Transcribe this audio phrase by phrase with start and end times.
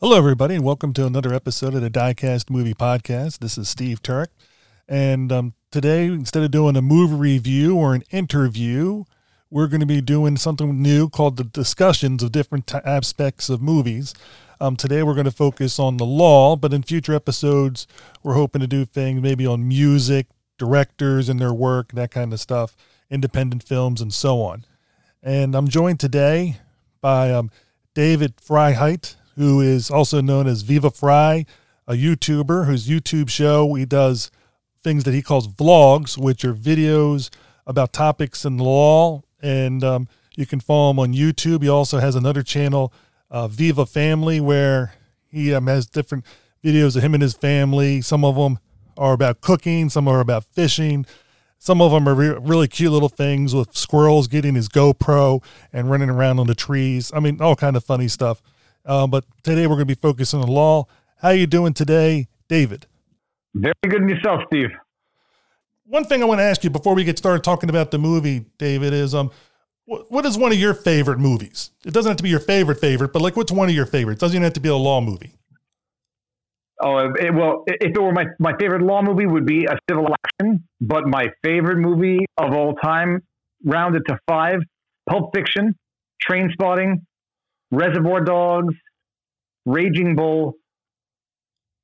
[0.00, 3.38] Hello, everybody, and welcome to another episode of the Diecast Movie Podcast.
[3.38, 4.26] This is Steve Turek,
[4.88, 9.04] and um, today, instead of doing a movie review or an interview,
[9.50, 13.62] we're going to be doing something new called the discussions of different t- aspects of
[13.62, 14.14] movies.
[14.60, 17.86] Um, today, we're going to focus on the law, but in future episodes,
[18.24, 20.26] we're hoping to do things maybe on music,
[20.58, 22.76] directors and their work, that kind of stuff,
[23.10, 24.66] independent films, and so on.
[25.22, 26.56] And I'm joined today
[27.00, 27.52] by um,
[27.94, 31.46] David Freiheit who is also known as Viva Fry,
[31.86, 34.30] a YouTuber whose YouTube show he does
[34.82, 37.30] things that he calls vlogs, which are videos
[37.66, 39.22] about topics in law.
[39.42, 41.62] And um, you can follow him on YouTube.
[41.62, 42.92] He also has another channel,
[43.30, 44.94] uh, Viva Family, where
[45.26, 46.24] he um, has different
[46.62, 48.00] videos of him and his family.
[48.00, 48.58] Some of them
[48.96, 51.06] are about cooking, some are about fishing.
[51.58, 55.90] Some of them are re- really cute little things with squirrels getting his GoPro and
[55.90, 57.10] running around on the trees.
[57.14, 58.42] I mean, all kind of funny stuff.
[58.84, 60.86] Uh, but today we're going to be focusing on law.
[61.18, 62.86] How you doing today, David?
[63.54, 64.70] Very good in yourself, Steve.
[65.86, 68.46] One thing I want to ask you before we get started talking about the movie,
[68.58, 69.30] David, is um,
[69.84, 71.70] what, what is one of your favorite movies?
[71.84, 74.18] It doesn't have to be your favorite favorite, but like, what's one of your favorites?
[74.18, 75.34] It doesn't even have to be a law movie.
[76.82, 80.08] Oh it, well, if it were my my favorite law movie, would be a civil
[80.24, 80.64] action.
[80.80, 83.22] But my favorite movie of all time,
[83.64, 84.58] rounded to five:
[85.08, 85.76] Pulp Fiction,
[86.20, 87.06] Train Spotting,
[87.74, 88.74] Reservoir Dogs,
[89.66, 90.54] Raging Bull,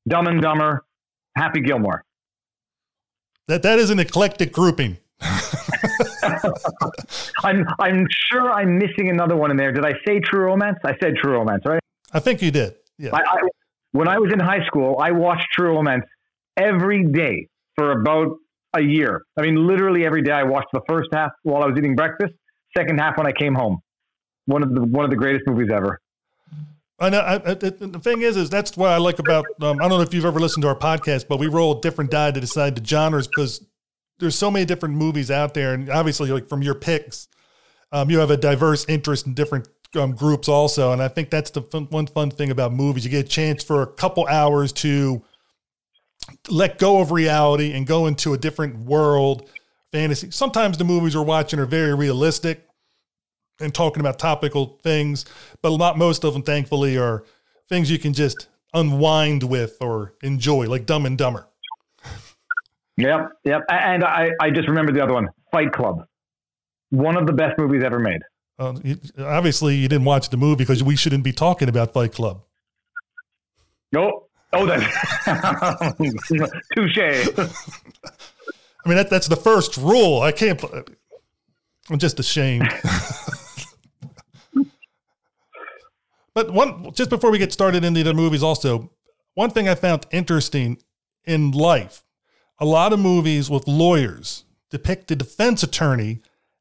[0.09, 0.85] Dumb and Dumber,
[1.37, 2.05] Happy Gilmore.
[3.47, 4.99] That that is an eclectic grouping.
[7.43, 9.73] I'm I'm sure I'm missing another one in there.
[9.73, 10.79] Did I say True Romance?
[10.85, 11.81] I said True Romance, right?
[12.13, 12.75] I think you did.
[12.99, 13.11] Yeah.
[13.13, 13.39] I, I,
[13.93, 16.05] when I was in high school, I watched True Romance
[16.57, 18.37] every day for about
[18.75, 19.23] a year.
[19.37, 20.33] I mean, literally every day.
[20.33, 22.35] I watched the first half while I was eating breakfast,
[22.77, 23.81] second half when I came home
[24.51, 26.01] one of the one of the greatest movies ever.
[26.99, 27.21] I know.
[27.21, 29.47] I, I, the thing is, is that's what I like about.
[29.63, 31.81] Um, I don't know if you've ever listened to our podcast, but we roll a
[31.81, 33.65] different die to decide the genres because
[34.19, 37.29] there's so many different movies out there, and obviously, like from your picks,
[37.91, 39.67] um, you have a diverse interest in different
[39.97, 43.05] um, groups also, and I think that's the fun, one fun thing about movies.
[43.05, 45.23] You get a chance for a couple hours to
[46.51, 49.49] let go of reality and go into a different world,
[49.91, 50.31] fantasy.
[50.31, 52.67] Sometimes the movies we're watching are very realistic
[53.61, 55.25] and talking about topical things,
[55.63, 57.25] but not most of them, thankfully, are
[57.69, 61.47] things you can just unwind with or enjoy, like Dumb and Dumber.
[62.97, 63.63] Yep, yep.
[63.71, 66.07] And I, I just remember the other one, Fight Club.
[66.91, 68.21] One of the best movies ever made.
[68.59, 68.75] Uh,
[69.21, 72.43] obviously, you didn't watch the movie because we shouldn't be talking about Fight Club.
[73.93, 74.27] No.
[74.53, 74.81] Oh, that.
[76.75, 76.99] Touche.
[78.85, 80.21] I mean, that, that's the first rule.
[80.21, 80.63] I can't.
[81.89, 82.69] I'm just ashamed.
[86.35, 88.91] But one just before we get started into the other movies, also
[89.35, 90.79] one thing I found interesting
[91.25, 92.05] in life,
[92.59, 96.21] a lot of movies with lawyers depict the defense attorney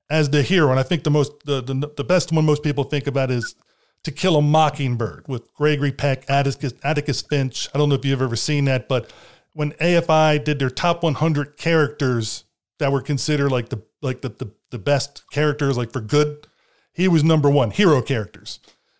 [0.09, 2.83] as the hero, and I think the most the the, the best one most people
[2.83, 3.55] think about is
[4.03, 7.69] To Kill a Mockingbird with Gregory Peck, Atticus, Atticus Finch.
[7.73, 9.13] I don't know if you've ever seen that, but
[9.53, 12.45] when AFI did their top 100 characters
[12.79, 16.47] that were considered like the like the, the, the best characters like for good,
[16.91, 18.59] he was number one hero characters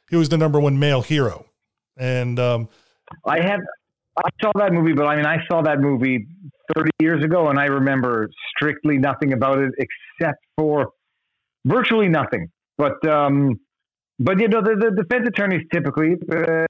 [0.10, 1.46] he was the number one male hero.
[1.98, 2.70] And um,
[3.26, 3.60] I have
[4.18, 6.28] I saw that movie, but I mean I saw that movie
[6.76, 10.90] 30 years ago, and I remember strictly nothing about it except for
[11.66, 12.50] virtually nothing.
[12.78, 13.60] But um,
[14.20, 16.66] but you know the, the defense attorneys typically uh,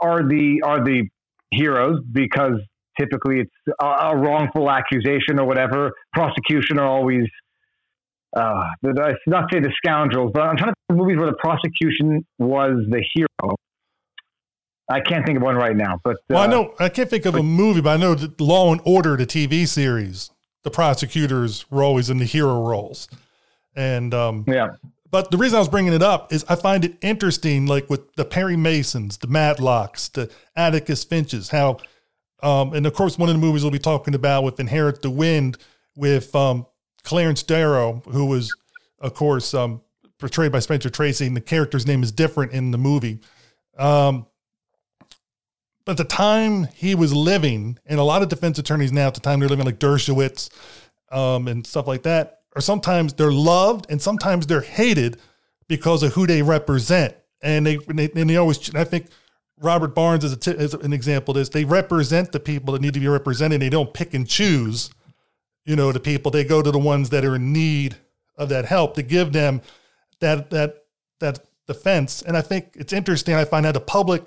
[0.00, 1.08] are the are the
[1.50, 2.60] heroes because
[2.98, 5.92] typically it's a, a wrongful accusation or whatever.
[6.12, 7.24] Prosecution are always
[8.36, 11.36] uh, I not say the scoundrels, but I'm trying to think of movies where the
[11.36, 13.56] prosecution was the hero.
[14.88, 17.26] I can't think of one right now, but well, I uh, know I can't think
[17.26, 20.30] of but, a movie, but I know that Law and Order, the TV series,
[20.64, 23.08] the prosecutors were always in the hero roles,
[23.74, 24.70] and um, yeah.
[25.10, 28.14] But the reason I was bringing it up is I find it interesting, like with
[28.14, 31.78] the Perry Masons, the Matlocks, the Atticus Finches, how,
[32.44, 35.10] um, and of course, one of the movies we'll be talking about with Inherit the
[35.10, 35.58] Wind,
[35.96, 36.64] with um,
[37.00, 38.54] Clarence Darrow, who was,
[38.98, 39.80] of course, um,
[40.18, 43.20] portrayed by Spencer Tracy, and the character's name is different in the movie.
[43.78, 44.26] Um,
[45.84, 49.20] but the time he was living, and a lot of defense attorneys now at the
[49.20, 50.50] time they're living like Dershowitz
[51.10, 55.18] um, and stuff like that, or sometimes they're loved and sometimes they're hated
[55.68, 57.14] because of who they represent.
[57.42, 59.06] And they, and they, and they always, I think
[59.58, 61.48] Robert Barnes is, t- is an example of this.
[61.48, 63.62] They represent the people that need to be represented.
[63.62, 64.90] They don't pick and choose
[65.64, 66.30] you know, to people.
[66.30, 67.96] They go to the ones that are in need
[68.36, 69.60] of that help to give them
[70.20, 70.84] that that
[71.20, 72.22] that defense.
[72.22, 73.34] And I think it's interesting.
[73.34, 74.24] I find out the public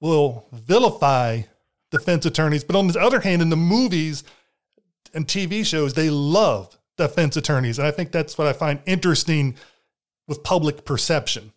[0.00, 1.42] will vilify
[1.90, 4.24] defense attorneys, but on the other hand, in the movies
[5.14, 9.56] and TV shows, they love defense attorneys, and I think that's what I find interesting
[10.28, 11.52] with public perception.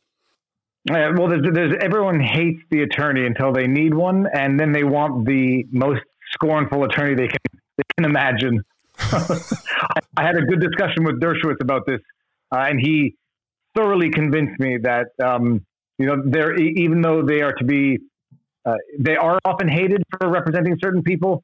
[0.89, 4.83] Uh, well, there's, there's everyone hates the attorney until they need one, and then they
[4.83, 6.01] want the most
[6.31, 7.37] scornful attorney they can
[7.77, 8.63] they can imagine.
[8.99, 12.01] I had a good discussion with Dershowitz about this,
[12.51, 13.15] uh, and he
[13.75, 15.65] thoroughly convinced me that um,
[15.97, 17.99] you know they're even though they are to be
[18.65, 21.43] uh, they are often hated for representing certain people.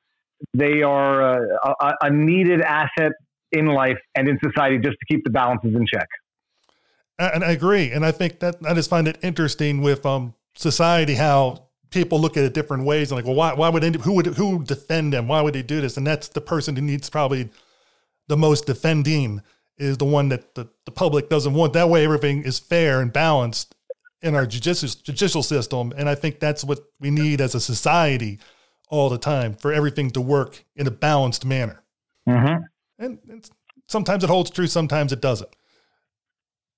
[0.54, 3.14] They are uh, a, a needed asset
[3.52, 6.08] in life and in society just to keep the balances in check.
[7.20, 11.14] And I agree, and I think that I just find it interesting with um, society
[11.14, 14.14] how people look at it different ways and like, well, why, why would any, who
[14.14, 15.28] would who would defend them?
[15.28, 15.96] Why would they do this?
[15.96, 17.50] And that's the person who needs probably
[18.28, 19.42] the most defending
[19.78, 21.74] is the one that the, the public doesn't want.
[21.74, 23.76] That way, everything is fair and balanced
[24.22, 28.40] in our judicial judicial system, and I think that's what we need as a society
[28.90, 31.84] all the time for everything to work in a balanced manner.
[32.28, 32.64] Mm-hmm.
[33.00, 33.50] And, and
[33.88, 35.50] sometimes it holds true, sometimes it doesn't.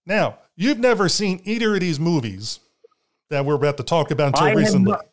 [0.06, 2.60] Now, you've never seen either of these movies
[3.30, 4.92] that we're about to talk about until I recently.
[4.92, 5.06] Not,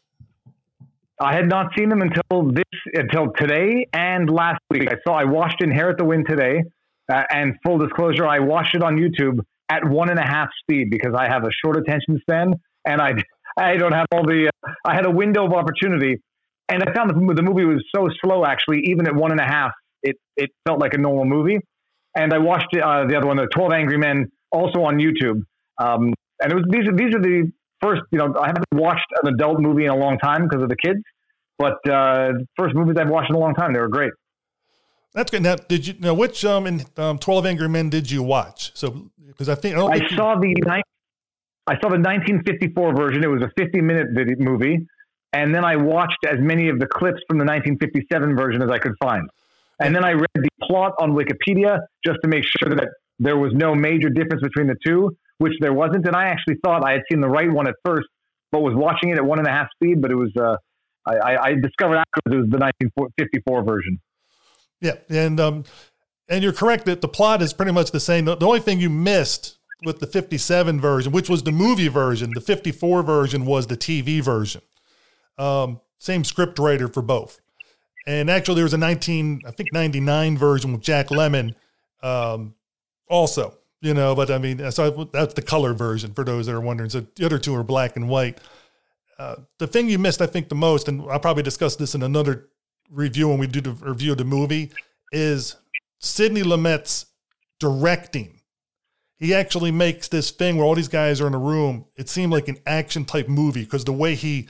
[1.20, 2.64] I had not seen them until this
[2.94, 4.88] until today and last week.
[4.90, 6.64] I saw I watched Inherit the Wind today,
[7.12, 10.90] uh, and full disclosure, I watched it on YouTube at one and a half speed
[10.90, 12.54] because I have a short attention span
[12.84, 13.12] and I
[13.56, 14.48] I don't have all the.
[14.48, 16.16] Uh, I had a window of opportunity,
[16.68, 18.44] and I found the, the movie was so slow.
[18.44, 19.72] Actually, even at one and a half,
[20.02, 21.58] it it felt like a normal movie.
[22.16, 25.42] And I watched uh, the other one, the Twelve Angry Men, also on YouTube.
[25.78, 29.06] Um, and it was these are these are the first, you know, I haven't watched
[29.22, 31.00] an adult movie in a long time because of the kids,
[31.58, 33.72] but uh, first movies I've watched in a long time.
[33.72, 34.12] They were great.
[35.14, 35.42] That's good.
[35.42, 38.72] Now, did you now which um in um, Twelve Angry Men did you watch?
[38.74, 40.82] So because I think I, I saw you, the
[41.66, 43.22] I saw the 1954 version.
[43.22, 44.86] It was a 50 minute video, movie,
[45.32, 48.78] and then I watched as many of the clips from the 1957 version as I
[48.78, 49.28] could find.
[49.78, 52.88] And then I read the plot on Wikipedia just to make sure that
[53.18, 56.06] there was no major difference between the two which there wasn't.
[56.06, 58.06] And I actually thought I had seen the right one at first,
[58.52, 60.00] but was watching it at one and a half speed.
[60.00, 60.56] But it was, uh,
[61.04, 64.00] I, I, discovered afterwards it was the 1954 version.
[64.80, 65.64] Yeah, and um,
[66.28, 68.24] and you're correct that the plot is pretty much the same.
[68.24, 72.40] The, only thing you missed with the 57 version, which was the movie version, the
[72.40, 74.62] 54 version was the TV version.
[75.38, 77.40] Um, same script writer for both.
[78.06, 81.54] And actually, there was a 19, I think 99 version with Jack Lemmon
[82.02, 82.54] um,
[83.08, 86.60] also you know, but I mean, so that's the color version for those that are
[86.60, 86.88] wondering.
[86.88, 88.38] So the other two are black and white.
[89.18, 92.02] Uh, the thing you missed, I think, the most, and I'll probably discuss this in
[92.02, 92.48] another
[92.90, 94.70] review when we do the review of the movie,
[95.10, 95.56] is
[95.98, 97.06] Sidney Lumet's
[97.58, 98.40] directing.
[99.18, 101.86] He actually makes this thing where all these guys are in a room.
[101.96, 104.48] It seemed like an action type movie because the way he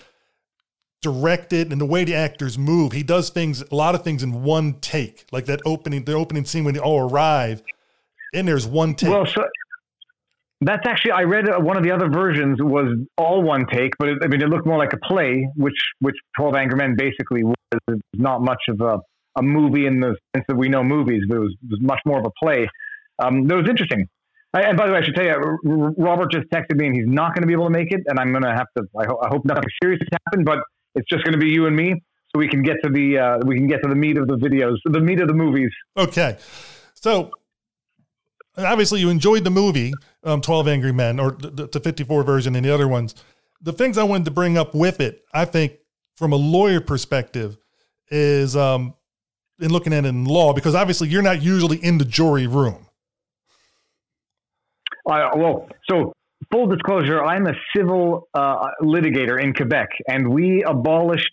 [1.00, 4.42] directed and the way the actors move, he does things, a lot of things in
[4.42, 7.62] one take, like that opening, the opening scene when they all arrive
[8.32, 9.10] and there's one take.
[9.10, 9.44] Well, so
[10.60, 14.08] that's actually I read uh, one of the other versions was all one take, but
[14.08, 17.44] it, I mean it looked more like a play, which which Twelve Angry Men basically
[17.44, 17.54] was.
[18.14, 18.98] not much of a,
[19.36, 22.18] a movie in the sense that we know movies, but it was, was much more
[22.18, 22.68] of a play.
[23.18, 24.06] Um, that was interesting.
[24.54, 25.58] I, and by the way, I should tell you,
[25.96, 28.18] Robert just texted me, and he's not going to be able to make it, and
[28.18, 28.84] I'm going to have to.
[28.98, 30.58] I, ho- I hope nothing serious has happened, but
[30.94, 33.38] it's just going to be you and me, so we can get to the uh,
[33.46, 35.70] we can get to the meat of the videos, the meat of the movies.
[35.96, 36.36] Okay,
[36.94, 37.30] so
[38.56, 39.92] obviously you enjoyed the movie
[40.24, 43.14] um, 12 angry men or the, the 54 version and the other ones.
[43.60, 45.74] The things i wanted to bring up with it i think
[46.16, 47.56] from a lawyer perspective
[48.10, 48.94] is um,
[49.60, 52.86] in looking at it in law because obviously you're not usually in the jury room.
[55.08, 56.12] Uh, well so
[56.52, 61.30] full disclosure i'm a civil uh, litigator in quebec and we abolished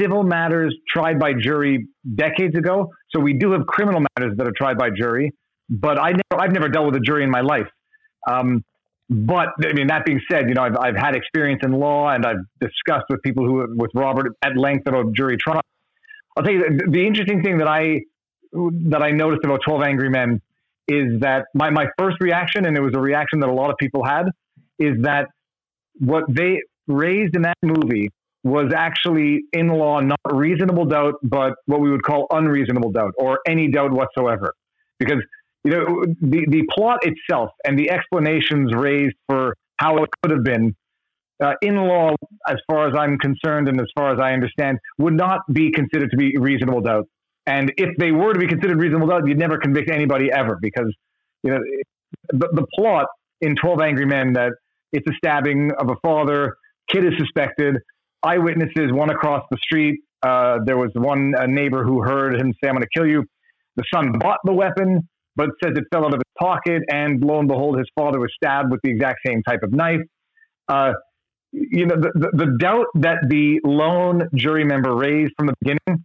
[0.00, 2.90] civil matters tried by jury decades ago.
[3.10, 5.32] So we do have criminal matters that are tried by jury
[5.68, 7.68] but I never, I've never dealt with a jury in my life.
[8.26, 8.64] Um,
[9.10, 12.26] but I mean, that being said, you know, I've, I've had experience in law and
[12.26, 15.62] I've discussed with people who, with Robert at length about jury trial.
[16.36, 18.00] I'll tell you the, the interesting thing that I,
[18.52, 20.42] that I noticed about 12 Angry Men
[20.86, 23.76] is that my, my first reaction, and it was a reaction that a lot of
[23.78, 24.26] people had,
[24.78, 25.28] is that
[25.98, 28.10] what they raised in that movie
[28.44, 33.40] was actually in law not reasonable doubt, but what we would call unreasonable doubt or
[33.46, 34.54] any doubt whatsoever.
[34.98, 35.22] Because
[35.64, 40.44] you know, the, the plot itself and the explanations raised for how it could have
[40.44, 40.74] been
[41.42, 42.14] uh, in law,
[42.48, 46.10] as far as I'm concerned and as far as I understand, would not be considered
[46.10, 47.06] to be reasonable doubt.
[47.46, 50.92] And if they were to be considered reasonable doubt, you'd never convict anybody ever because,
[51.42, 51.58] you know,
[52.30, 53.06] the, the plot
[53.40, 54.52] in 12 Angry Men that
[54.92, 56.56] it's a stabbing of a father,
[56.90, 57.76] kid is suspected,
[58.22, 60.00] eyewitnesses, one across the street.
[60.22, 63.24] Uh, there was one neighbor who heard him say, I'm going to kill you.
[63.76, 67.38] The son bought the weapon, but says it fell out of his pocket, and lo
[67.38, 70.00] and behold, his father was stabbed with the exact same type of knife.
[70.68, 70.92] Uh,
[71.52, 76.04] you know, the, the, the, doubt that the lone jury member raised from the beginning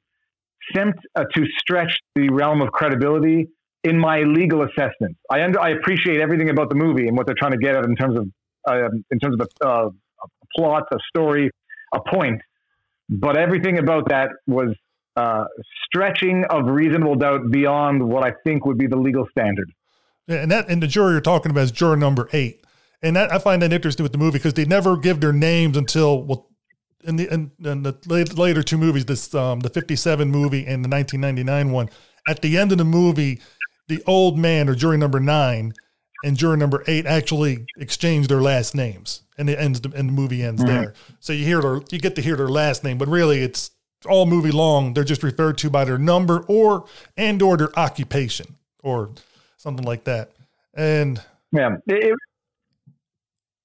[0.73, 3.49] seemed uh, to stretch the realm of credibility
[3.83, 5.17] in my legal assessment.
[5.29, 7.83] I under, I appreciate everything about the movie and what they're trying to get at
[7.83, 8.29] in terms of
[8.65, 11.49] uh, in terms of a, uh, a plot, a story,
[11.93, 12.39] a point.
[13.09, 14.73] But everything about that was
[15.15, 15.45] uh,
[15.85, 19.71] stretching of reasonable doubt beyond what I think would be the legal standard.
[20.27, 22.65] Yeah, and that and the juror you're talking about is juror number eight,
[23.01, 25.77] and that I find that interesting with the movie because they never give their names
[25.77, 26.49] until well,
[27.03, 27.97] in the in, in the
[28.35, 31.89] later two movies, this um, the '57 movie and the 1999 one.
[32.27, 33.41] At the end of the movie,
[33.89, 35.73] the old man or jury number nine
[36.23, 40.41] and juror number eight actually exchange their last names, and it ends and the movie
[40.41, 40.73] ends mm-hmm.
[40.73, 40.93] there.
[41.19, 43.71] So you hear their you get to hear their last name, but really it's
[44.05, 44.93] all movie long.
[44.93, 46.85] They're just referred to by their number or
[47.17, 49.11] and or their occupation or
[49.57, 50.31] something like that.
[50.73, 52.15] And yeah, it,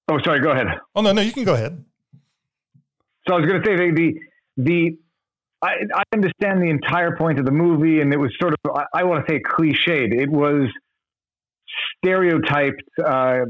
[0.08, 0.66] oh, sorry, go ahead.
[0.94, 1.84] Oh no, no, you can go ahead.
[3.26, 4.14] So I was going to say the the,
[4.64, 4.98] the
[5.60, 9.00] I, I, understand the entire point of the movie, and it was sort of I,
[9.00, 10.12] I want to say cliched.
[10.12, 10.70] It was
[11.96, 13.40] stereotyped, uh,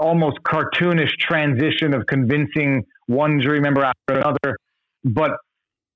[0.00, 4.56] almost cartoonish transition of convincing one jury member after another.
[5.04, 5.32] But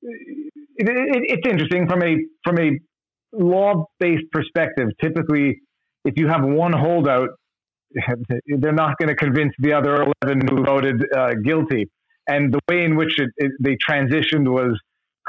[0.08, 2.78] it, it, it's interesting from a from a
[3.32, 4.88] law based perspective.
[5.02, 5.60] Typically,
[6.04, 7.30] if you have one holdout,
[8.46, 11.86] they're not going to convince the other eleven who voted uh, guilty.
[12.28, 14.78] And the way in which it, it, they transitioned was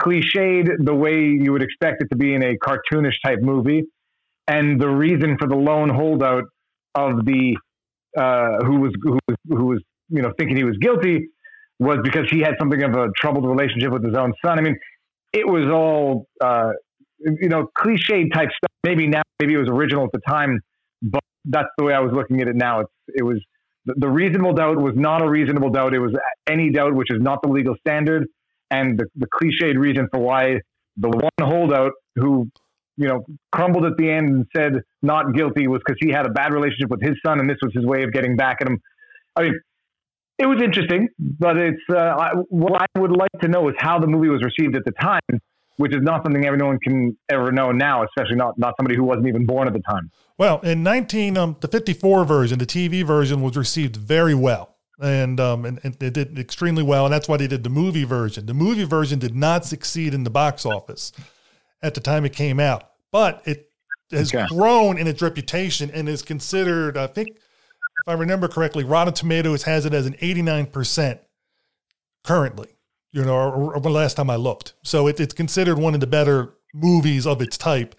[0.01, 3.83] cliched the way you would expect it to be in a cartoonish type movie.
[4.47, 6.43] And the reason for the lone holdout
[6.95, 7.57] of the
[8.17, 11.27] uh, who was who was who was you know thinking he was guilty
[11.79, 14.59] was because he had something of a troubled relationship with his own son.
[14.59, 14.77] I mean,
[15.33, 16.71] it was all uh,
[17.19, 18.71] you know cliche type stuff.
[18.83, 20.59] Maybe now, maybe it was original at the time,
[21.01, 22.81] but that's the way I was looking at it now.
[22.81, 23.41] It's it was
[23.85, 25.93] the, the reasonable doubt was not a reasonable doubt.
[25.93, 26.13] It was
[26.47, 28.27] any doubt, which is not the legal standard
[28.71, 30.59] and the, the cliched reason for why
[30.97, 32.49] the one holdout who
[32.97, 36.29] you know crumbled at the end and said not guilty was because he had a
[36.29, 38.77] bad relationship with his son and this was his way of getting back at him
[39.35, 39.53] i mean
[40.39, 43.99] it was interesting but it's uh, I, what i would like to know is how
[43.99, 45.41] the movie was received at the time
[45.77, 49.27] which is not something everyone can ever know now especially not not somebody who wasn't
[49.27, 53.41] even born at the time well in 19 um, the 54 version the tv version
[53.41, 57.37] was received very well and um and, and it did extremely well and that's why
[57.37, 61.11] they did the movie version the movie version did not succeed in the box office
[61.83, 63.69] at the time it came out but it
[64.11, 64.45] has okay.
[64.47, 67.29] grown in its reputation and is considered i think
[68.05, 71.19] if i remember correctly rotten tomatoes has it as an 89%
[72.23, 72.69] currently
[73.11, 75.99] you know or, or the last time i looked so it, it's considered one of
[75.99, 77.95] the better movies of its type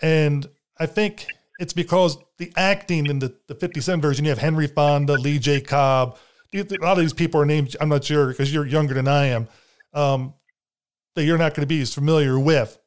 [0.00, 1.26] and i think
[1.58, 5.60] it's because the acting in the, the 57 version you have henry fonda lee j
[5.60, 6.18] cobb
[6.54, 7.76] a lot of these people are named.
[7.80, 9.48] I'm not sure because you're younger than I am.
[9.94, 10.34] Um,
[11.14, 12.78] that you're not going to be as familiar with.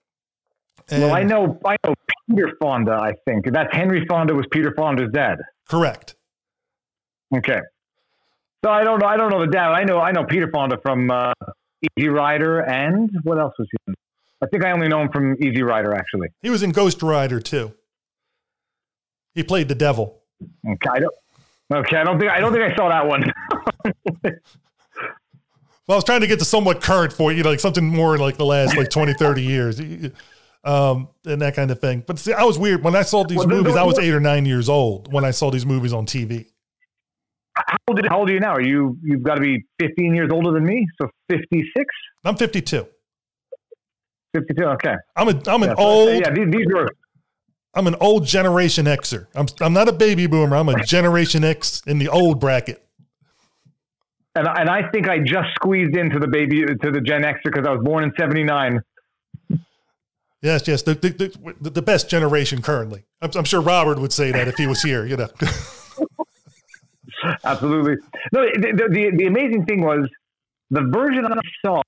[0.89, 1.93] And well, I know, I know
[2.29, 2.93] Peter Fonda.
[2.93, 5.39] I think that's Henry Fonda was Peter Fonda's dad.
[5.67, 6.14] Correct.
[7.34, 7.60] Okay.
[8.63, 9.08] So I don't know.
[9.08, 9.72] I don't know the dad.
[9.72, 10.00] I know.
[10.00, 11.34] I know Peter Fonda from uh,
[11.98, 13.96] Easy Rider, and what else was he in?
[14.41, 15.94] I think I only know him from Easy Rider.
[15.94, 17.74] Actually, he was in Ghost Rider too.
[19.34, 20.22] He played the devil.
[20.67, 21.13] Okay, I don't.
[21.74, 23.32] Okay, I don't think I don't think I saw that one.
[24.24, 24.34] well,
[25.89, 28.38] I was trying to get to somewhat current for you, know, like something more like
[28.38, 29.79] the last like 20, 30 years,
[30.63, 32.03] um, and that kind of thing.
[32.05, 33.75] But see, I was weird when I saw these well, movies.
[33.75, 36.48] I was eight or nine years old when I saw these movies on TV.
[37.55, 38.53] How old, how old are you now?
[38.53, 40.88] Are you you've got to be 15 years older than me?
[41.01, 41.85] So 56.
[42.24, 42.88] I'm 52.
[44.35, 44.63] 52.
[44.63, 44.95] Okay.
[45.15, 46.09] I'm a I'm an yeah, old.
[46.09, 46.89] yeah, these, these are
[47.74, 49.27] I'm an old Generation Xer.
[49.35, 50.55] I'm I'm not a baby boomer.
[50.57, 52.85] I'm a Generation X in the old bracket.
[54.35, 57.65] And and I think I just squeezed into the baby to the Gen Xer because
[57.65, 58.81] I was born in '79.
[60.41, 63.05] Yes, yes, the, the the, the best generation currently.
[63.21, 65.05] I'm, I'm sure Robert would say that if he was here.
[65.05, 65.29] You know.
[67.43, 67.95] Absolutely.
[68.31, 70.07] No, the, the the amazing thing was
[70.69, 71.81] the version I saw.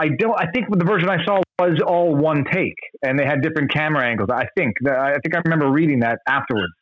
[0.00, 0.38] I don't.
[0.38, 4.06] I think the version I saw was all one take, and they had different camera
[4.06, 4.28] angles.
[4.32, 4.74] I think.
[4.86, 6.72] I think I remember reading that afterwards.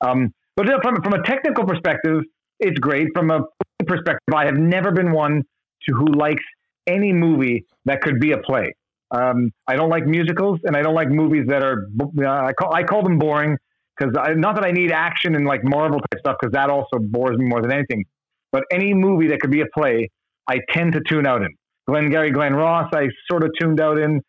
[0.00, 2.22] Um, but from from a technical perspective,
[2.60, 3.08] it's great.
[3.14, 3.40] From a
[3.86, 5.42] perspective, I have never been one
[5.88, 6.42] to who likes
[6.86, 8.74] any movie that could be a play.
[9.10, 11.86] Um, I don't like musicals, and I don't like movies that are.
[12.00, 13.56] Uh, I call I call them boring
[14.00, 17.36] because not that I need action and like Marvel type stuff because that also bores
[17.36, 18.04] me more than anything.
[18.52, 20.08] But any movie that could be a play,
[20.48, 21.48] I tend to tune out in
[21.86, 24.20] Glenn Gary, Glen Ross, I sort of tuned out in.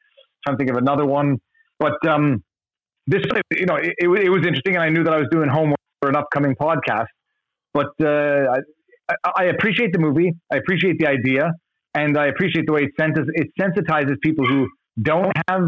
[0.46, 1.38] trying to think of another one,
[1.80, 2.44] but um,
[3.08, 5.80] this, you know, it, it, was interesting, and I knew that I was doing homework
[6.02, 7.08] for an upcoming podcast.
[7.74, 8.60] But uh,
[9.10, 10.32] I, I, appreciate the movie.
[10.52, 11.52] I appreciate the idea,
[11.94, 14.68] and I appreciate the way it, it sensitizes people who
[15.02, 15.64] don't have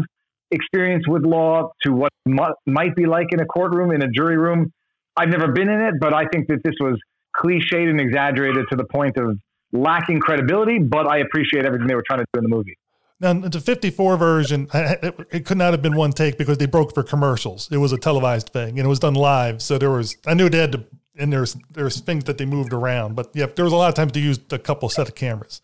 [0.54, 4.38] experience with law to what mu- might be like in a courtroom, in a jury
[4.38, 4.72] room.
[5.16, 6.98] I've never been in it, but I think that this was
[7.36, 9.38] cliched and exaggerated to the point of
[9.72, 10.78] lacking credibility.
[10.78, 12.76] But I appreciate everything they were trying to do in the movie.
[13.20, 17.02] Now, the 54 version, it could not have been one take because they broke for
[17.02, 17.68] commercials.
[17.70, 19.62] It was a televised thing and it was done live.
[19.62, 20.84] So there was, I knew they had to,
[21.16, 23.14] and there's there's things that they moved around.
[23.14, 25.62] But yeah, there was a lot of times they used a couple set of cameras.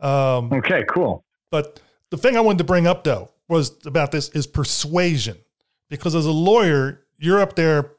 [0.00, 1.24] Um, okay, cool.
[1.50, 5.36] But the thing I wanted to bring up though was about this is persuasion.
[5.88, 7.92] Because as a lawyer, you're up there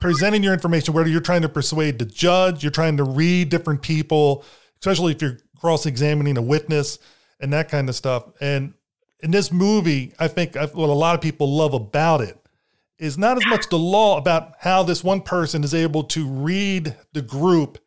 [0.00, 3.82] presenting your information, whether you're trying to persuade the judge, you're trying to read different
[3.82, 4.44] people,
[4.80, 6.98] especially if you're cross examining a witness
[7.38, 8.24] and that kind of stuff.
[8.40, 8.74] And
[9.22, 12.36] in this movie, I think what a lot of people love about it
[12.98, 16.96] is not as much the law about how this one person is able to read
[17.12, 17.78] the group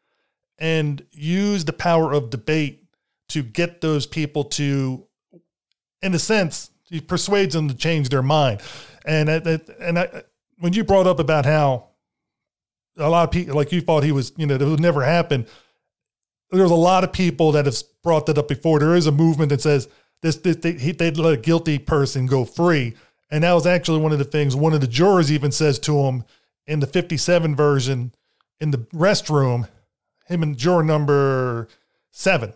[0.60, 2.86] and use the power of debate
[3.30, 5.06] to get those people to,
[6.04, 8.62] in a sense, he persuades them to change their mind.
[9.06, 10.24] And and I,
[10.60, 11.90] when you brought up about how
[12.98, 15.48] a lot of people, like you thought he was, you know, it would never happen
[16.54, 18.80] there's a lot of people that have brought that up before.
[18.80, 19.88] There is a movement that says
[20.22, 22.94] this, this they, let a guilty person go free.
[23.32, 25.98] And that was actually one of the things one of the jurors even says to
[26.02, 26.24] him
[26.68, 28.14] in the 57 version
[28.60, 29.68] in the restroom,
[30.28, 31.68] him and juror number
[32.12, 32.54] seven,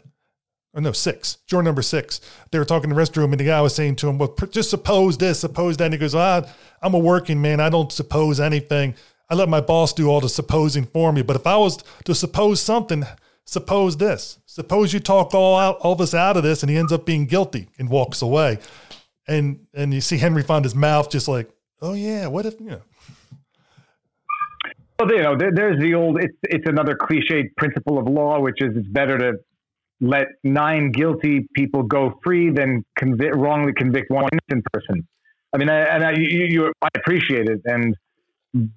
[0.78, 2.22] or no, six, juror number six.
[2.52, 4.70] They were talking in the restroom, and the guy was saying to him, Well, just
[4.70, 5.86] suppose this, suppose that.
[5.86, 6.44] And he goes, ah,
[6.84, 7.60] I'm a working man.
[7.60, 8.94] I don't suppose anything.
[9.28, 11.24] I let my boss do all the supposing for me.
[11.24, 13.06] But if I was to suppose something,
[13.44, 14.38] suppose this.
[14.46, 17.26] Suppose you talk all out all this out of this and he ends up being
[17.26, 18.60] guilty and walks away.
[19.28, 21.50] And and you see Henry Fonda's mouth just like,
[21.82, 22.82] oh yeah, what if you know?
[25.00, 26.20] Well, you know, there, there's the old.
[26.22, 29.34] It's it's another cliched principle of law, which is it's better to
[30.00, 35.08] let nine guilty people go free than convict, wrongly convict one innocent person.
[35.54, 37.96] I mean, I, and I, you, you, I appreciate it, and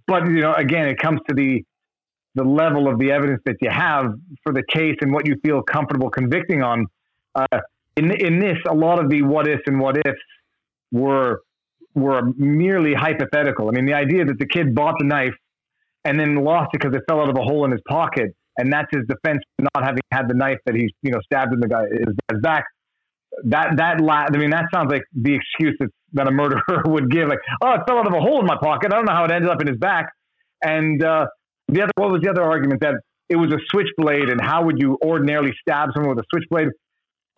[0.06, 1.62] but you know, again, it comes to the
[2.36, 5.62] the level of the evidence that you have for the case and what you feel
[5.62, 6.86] comfortable convicting on.
[7.34, 7.46] Uh,
[7.96, 10.18] in in this, a lot of the what ifs and what ifs
[10.92, 11.40] were
[11.94, 13.68] were merely hypothetical.
[13.68, 15.34] I mean, the idea that the kid bought the knife
[16.04, 18.72] and then lost it because it fell out of a hole in his pocket, and
[18.72, 21.68] that's his defense not having had the knife that he's you know stabbed in the
[21.68, 22.64] guy his guy's back.
[23.44, 27.10] That that la- I mean, that sounds like the excuse that, that a murderer would
[27.10, 27.28] give.
[27.28, 28.92] Like, oh, it fell out of a hole in my pocket.
[28.92, 30.12] I don't know how it ended up in his back.
[30.62, 31.26] And uh,
[31.68, 32.94] the other, what was the other argument that
[33.28, 36.68] it was a switchblade, and how would you ordinarily stab someone with a switchblade?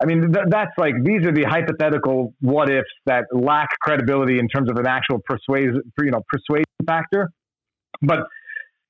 [0.01, 4.47] I mean, th- that's like these are the hypothetical what ifs that lack credibility in
[4.49, 7.29] terms of an actual persuasion, you know, persuasion factor.
[8.01, 8.25] But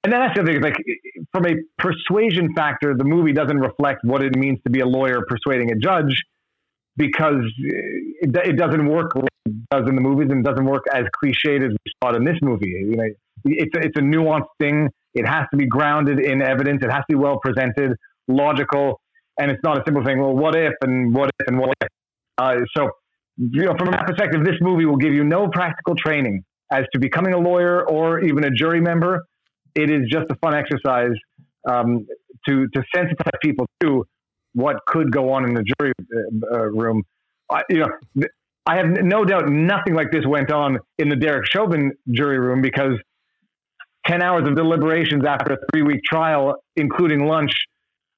[0.04, 0.62] and then that's the thing.
[0.62, 0.76] Like
[1.34, 5.22] from a persuasion factor, the movie doesn't reflect what it means to be a lawyer
[5.28, 6.16] persuading a judge
[6.96, 11.06] because it, it doesn't work like it does in the movies and doesn't work as
[11.24, 12.68] cliched as we saw in this movie.
[12.68, 13.04] You know,
[13.46, 14.90] it's a, it's a nuanced thing.
[15.16, 16.82] It has to be grounded in evidence.
[16.84, 17.96] It has to be well presented,
[18.28, 19.02] logical,
[19.40, 20.20] and it's not a simple thing.
[20.20, 21.88] Well, what if and what if and what if?
[22.38, 22.90] Uh, so,
[23.38, 27.00] you know, from that perspective, this movie will give you no practical training as to
[27.00, 29.24] becoming a lawyer or even a jury member.
[29.76, 31.16] It is just a fun exercise
[31.70, 32.06] um,
[32.48, 34.06] to to sensitize people to
[34.54, 37.04] what could go on in the jury uh, uh room.
[37.50, 38.28] I, you know,
[38.66, 42.62] I have no doubt nothing like this went on in the Derek Chauvin jury room
[42.62, 42.98] because
[44.08, 47.52] 10 hours of deliberations after a three week trial, including lunch.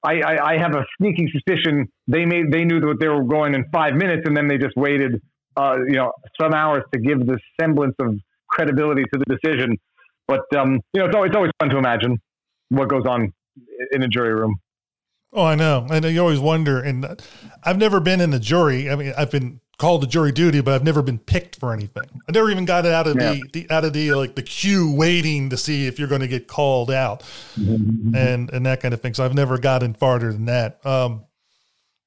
[0.04, 3.56] I, I, I, have a sneaking suspicion they made they knew that they were going
[3.56, 5.20] in five minutes, and then they just waited,
[5.58, 8.16] uh, you know, some hours to give the semblance of
[8.48, 9.76] credibility to the decision.
[10.28, 12.20] But um, you know, it's always, it's always fun to imagine
[12.70, 13.34] what goes on
[13.92, 14.56] in a jury room.
[15.34, 16.80] Oh, I know, and you always wonder.
[16.80, 17.22] And
[17.64, 18.90] I've never been in a jury.
[18.90, 22.10] I mean, I've been called to jury duty, but I've never been picked for anything.
[22.28, 23.34] I never even got out of yeah.
[23.34, 26.28] the, the, out of the like the queue waiting to see if you're going to
[26.28, 27.22] get called out
[27.60, 28.16] mm-hmm.
[28.16, 29.14] and and that kind of thing.
[29.14, 30.84] So I've never gotten farther than that.
[30.86, 31.26] Um,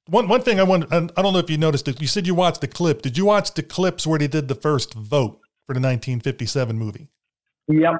[0.07, 2.00] one one thing I want I don't know if you noticed it.
[2.00, 3.02] You said you watched the clip.
[3.02, 7.09] Did you watch the clips where they did the first vote for the 1957 movie?
[7.68, 7.94] Yep.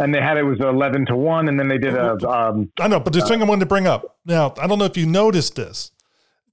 [0.00, 2.12] And they had it was eleven to one, and then they did a.
[2.28, 4.78] Um, I know, but the uh, thing I wanted to bring up now, I don't
[4.78, 5.90] know if you noticed this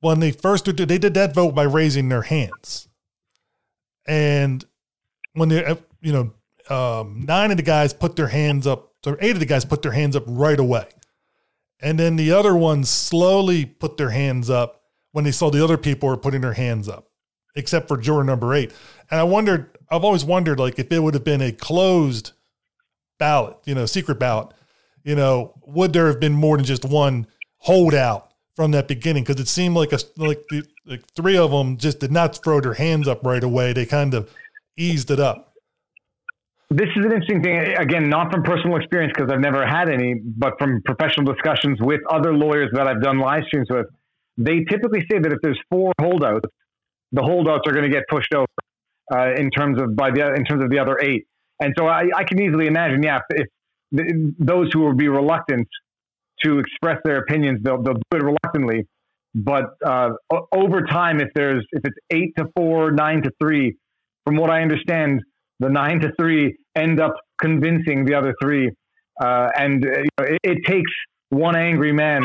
[0.06, 2.88] when they first did, they did that vote by raising their hands.
[4.08, 4.64] And
[5.34, 6.34] when they, uh, you know,
[6.70, 9.82] um, nine of the guys put their hands up, or eight of the guys put
[9.82, 10.88] their hands up right away.
[11.82, 15.78] And then the other ones slowly put their hands up when they saw the other
[15.78, 17.10] people were putting their hands up,
[17.56, 18.72] except for juror number eight.
[19.10, 22.34] And I wondered, I've always wondered, like, if it would have been a closed
[23.18, 24.50] ballot, you know, secret ballot,
[25.04, 27.28] you know, would there have been more than just one
[27.60, 29.24] holdout from that beginning?
[29.24, 32.60] Because it seemed like a like the like three of them just did not throw
[32.60, 33.74] their hands up right away.
[33.74, 34.32] They kind of
[34.78, 35.54] eased it up.
[36.70, 37.76] This is an interesting thing.
[37.78, 42.02] Again, not from personal experience because I've never had any, but from professional discussions with
[42.10, 43.86] other lawyers that I've done live streams with.
[44.38, 46.50] They typically say that if there's four holdouts,
[47.12, 48.48] the holdouts are going to get pushed over
[49.14, 51.26] uh, in terms of by the in terms of the other eight.
[51.60, 53.48] And so I, I can easily imagine, yeah, if,
[53.92, 55.68] if those who will be reluctant
[56.44, 58.86] to express their opinions, they'll, they'll do it reluctantly.
[59.36, 60.12] But uh,
[60.54, 63.76] over time, if there's if it's eight to four, nine to three,
[64.26, 65.22] from what I understand,
[65.60, 68.72] the nine to three end up convincing the other three,
[69.22, 70.90] uh, and uh, you know, it, it, takes
[71.30, 72.24] one angry man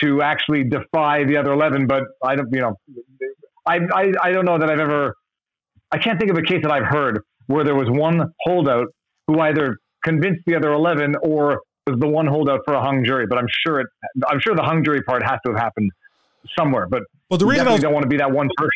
[0.00, 1.88] to actually defy the other eleven.
[1.88, 2.76] But I don't, you know,
[3.66, 5.14] I, I I don't know that I've ever,
[5.90, 8.88] I can't think of a case that I've heard where there was one holdout
[9.26, 13.26] who either convinced the other eleven or was the one holdout for a hung jury.
[13.26, 13.86] But I'm sure it,
[14.28, 15.90] I'm sure the hung jury part has to have happened
[16.58, 16.86] somewhere.
[16.86, 18.70] But well, the reason I was, don't want to be that one person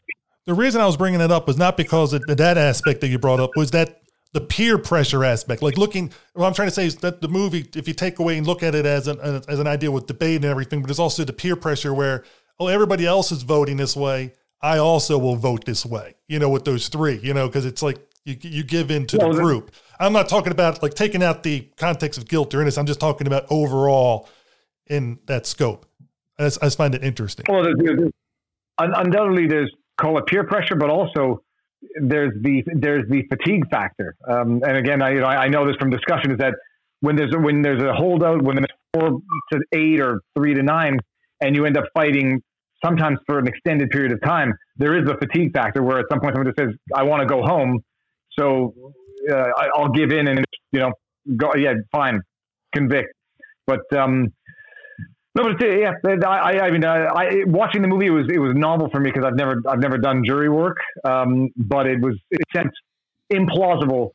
[0.48, 3.18] the reason I was bringing it up was not because of that aspect that you
[3.18, 4.00] brought up was that
[4.32, 5.60] the peer pressure aspect.
[5.60, 8.38] Like looking, what I'm trying to say is that the movie, if you take away
[8.38, 10.98] and look at it as an as an idea with debate and everything, but there's
[10.98, 12.24] also the peer pressure where
[12.58, 16.14] oh everybody else is voting this way, I also will vote this way.
[16.28, 17.98] You know, with those three, you know, because it's like
[18.28, 19.72] you you give in to the group.
[19.98, 22.78] I'm not talking about like taking out the context of guilt or innocence.
[22.78, 24.28] I'm just talking about overall
[24.86, 25.86] in that scope.
[26.38, 27.46] I just, I just find it interesting.
[27.48, 28.12] Well, there's, there's,
[28.78, 31.42] undoubtedly, there's call it peer pressure, but also
[32.00, 34.14] there's the there's the fatigue factor.
[34.28, 36.54] Um, and again, I you know I know this from discussion is that
[37.00, 39.20] when there's a, when there's a holdout, when there's four
[39.52, 40.98] to eight or three to nine,
[41.40, 42.42] and you end up fighting
[42.84, 46.20] sometimes for an extended period of time, there is a fatigue factor where at some
[46.20, 47.80] point someone just says, "I want to go home,"
[48.38, 48.74] so
[49.30, 50.92] uh, I'll give in and you know
[51.36, 52.20] go yeah fine
[52.74, 53.12] convict.
[53.66, 54.28] But um,
[55.34, 55.92] no, but yeah,
[56.26, 59.10] I, I mean, uh, I, watching the movie it was it was novel for me
[59.10, 62.72] because I've never I've never done jury work, um, but it was it seemed
[63.32, 64.10] implausible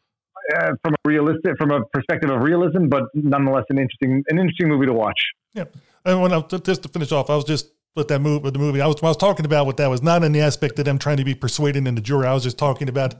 [0.55, 4.67] uh, from a realistic from a perspective of realism, but nonetheless an interesting an interesting
[4.67, 5.19] movie to watch.
[5.53, 5.65] Yeah,
[6.03, 8.59] and when I just to finish off, I was just with that movie with the
[8.59, 8.81] movie.
[8.81, 10.99] I was I was talking about what that was not in the aspect that I'm
[10.99, 12.27] trying to be persuading in the jury.
[12.27, 13.15] I was just talking about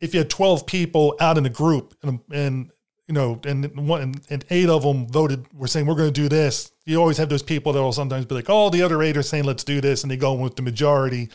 [0.00, 2.70] if you had 12 people out in a group and, and
[3.08, 5.46] you know, and one and eight of them voted.
[5.54, 6.70] We're saying we're going to do this.
[6.84, 9.22] You always have those people that will sometimes be like, "Oh, the other eight are
[9.22, 11.30] saying let's do this," and they go with the majority,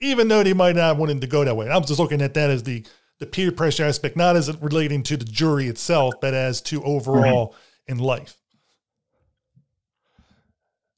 [0.00, 1.68] even though they might not want to go that way.
[1.68, 2.86] I'm just looking at that as the
[3.18, 7.48] the peer pressure aspect, not as relating to the jury itself, but as to overall
[7.48, 7.92] mm-hmm.
[7.92, 8.36] in life.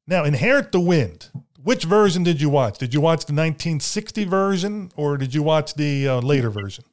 [0.07, 1.31] Now, Inherit the Wind.
[1.63, 2.79] Which version did you watch?
[2.79, 6.85] Did you watch the 1960 version or did you watch the uh, later version?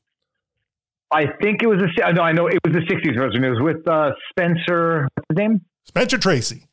[1.11, 2.21] I think it was a no.
[2.21, 3.43] I know it was the '60s version.
[3.43, 5.07] It was with uh, Spencer.
[5.15, 5.61] What's his name?
[5.85, 6.67] Spencer Tracy.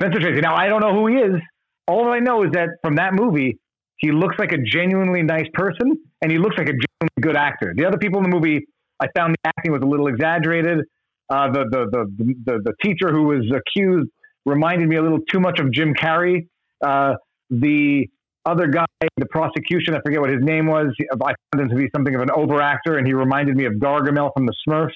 [0.00, 0.40] Spencer Tracy.
[0.40, 1.40] Now I don't know who he is.
[1.88, 3.58] All I know is that from that movie,
[3.96, 7.74] he looks like a genuinely nice person, and he looks like a genuinely good actor.
[7.76, 8.66] The other people in the movie,
[9.00, 10.80] I found the acting was a little exaggerated.
[11.28, 14.08] Uh, the, the, the the the teacher who was accused
[14.46, 16.46] reminded me a little too much of Jim Carrey.
[16.84, 17.14] Uh,
[17.50, 18.08] the
[18.46, 18.84] other guy,
[19.16, 20.88] the prosecution, I forget what his name was.
[21.12, 24.32] I found him to be something of an overactor, and he reminded me of Gargamel
[24.34, 24.92] from the Smurfs.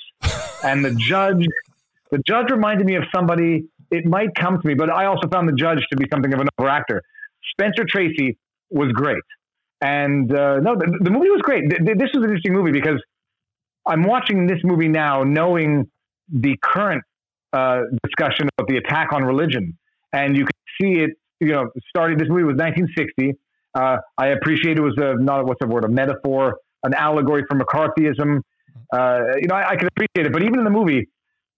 [0.65, 1.47] and the judge,
[2.11, 3.65] the judge reminded me of somebody.
[3.91, 6.41] It might come to me, but I also found the judge to be something of
[6.41, 7.01] an overactor.
[7.53, 8.37] Spencer Tracy
[8.71, 9.23] was great,
[9.81, 11.71] and uh, no, the, the, movie was great.
[11.71, 13.03] This was an interesting movie because
[13.87, 15.91] I'm watching this movie now, knowing
[16.29, 17.03] the current
[17.55, 19.79] uh, discussion about the attack on religion,
[20.13, 23.35] and you can see it you know, started this movie was 1960.
[23.75, 27.59] Uh, I appreciate it was a not what's the word a metaphor, an allegory for
[27.59, 28.41] McCarthyism.
[28.93, 31.09] Uh, you know, I, I, can appreciate it, but even in the movie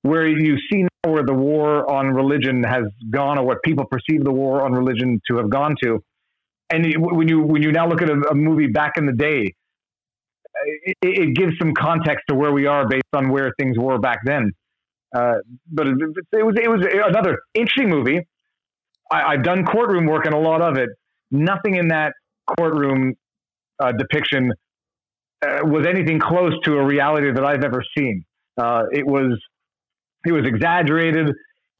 [0.02, 4.24] where you see now where the war on religion has gone, or what people perceive
[4.24, 6.02] the war on religion to have gone to,
[6.70, 9.54] and when you when you now look at a, a movie back in the day,
[10.64, 14.20] it, it, gives some context to where we are based on where things were back
[14.24, 14.52] then.
[15.14, 15.34] Uh,
[15.70, 15.94] but it,
[16.32, 18.26] it was it was another interesting movie.
[19.10, 20.88] I, have done courtroom work and a lot of it.
[21.30, 22.12] Nothing in that
[22.56, 23.14] courtroom
[23.80, 24.52] uh, depiction
[25.42, 28.24] uh, was anything close to a reality that I've ever seen.
[28.58, 29.38] Uh, it was
[30.26, 31.30] it was exaggerated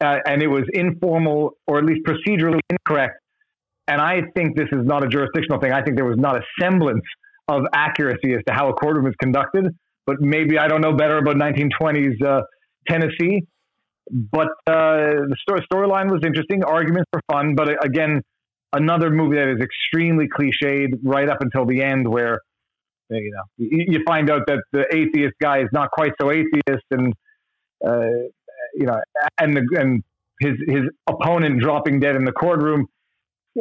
[0.03, 3.15] uh, and it was informal or at least procedurally incorrect.
[3.87, 5.73] And I think this is not a jurisdictional thing.
[5.73, 7.05] I think there was not a semblance
[7.49, 9.67] of accuracy as to how a courtroom is conducted.
[10.07, 12.41] But maybe I don't know better about 1920s uh,
[12.89, 13.43] Tennessee.
[14.11, 16.65] But uh, the story storyline was interesting.
[16.65, 18.23] Arguments were fun, but uh, again,
[18.73, 22.41] another movie that is extremely cliched right up until the end, where
[23.09, 27.15] you know you find out that the atheist guy is not quite so atheist, and
[27.87, 28.09] uh,
[28.75, 29.01] you know,
[29.39, 30.03] and the, and
[30.41, 32.87] his his opponent dropping dead in the courtroom.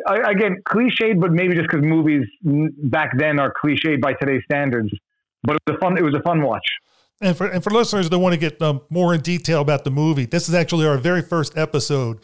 [0.08, 4.90] Again, cliched, but maybe just because movies back then are cliched by today's standards.
[5.44, 5.98] But it was a fun.
[5.98, 6.66] It was a fun watch.
[7.22, 9.92] And for and for listeners that want to get um, more in detail about the
[9.92, 12.20] movie, this is actually our very first episode.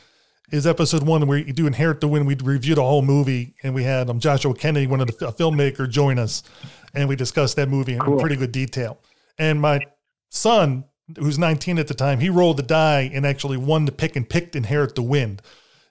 [0.51, 2.27] Is episode one where you do inherit the wind.
[2.27, 5.33] We reviewed the whole movie, and we had um, Joshua Kennedy, one of the a
[5.33, 6.43] filmmaker, join us,
[6.93, 8.13] and we discussed that movie cool.
[8.13, 8.99] in pretty good detail.
[9.39, 9.79] And my
[10.29, 10.85] son,
[11.17, 14.29] who's 19 at the time, he rolled the die and actually won the pick and
[14.29, 15.41] picked Inherit the Wind,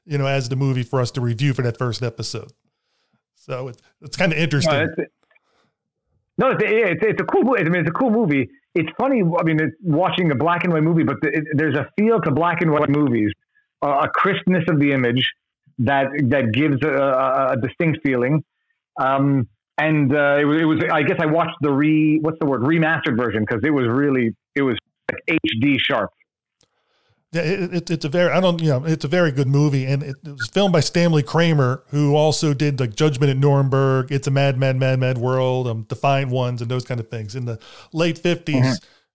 [0.04, 2.52] you know, as the movie for us to review for that first episode.
[3.34, 4.88] So it's it's kind of interesting.
[6.38, 7.56] No, it's, it's, it's a cool.
[7.58, 8.48] I mean, it's a cool movie.
[8.74, 9.22] It's funny.
[9.22, 12.60] I mean, watching a black and white movie, but it, there's a feel to black
[12.60, 13.30] and white movies,
[13.82, 15.30] uh, a crispness of the image
[15.78, 18.42] that that gives a, a distinct feeling.
[19.00, 20.80] Um, and uh, it, was, it was.
[20.92, 22.18] I guess I watched the re.
[22.20, 22.62] What's the word?
[22.62, 24.30] Remastered version because it was really.
[24.54, 24.76] It was
[25.10, 26.10] like HD sharp.
[27.34, 29.86] Yeah, it, it, it's a very I don't you know it's a very good movie,
[29.86, 34.12] and it, it, was filmed by Stanley Kramer, who also did like Judgment at Nuremberg,
[34.12, 37.34] It's a Mad, Mad, Mad, Mad World, um, Defiant Ones, and those kind of things.
[37.34, 37.58] In the
[37.92, 38.72] late 50s mm-hmm.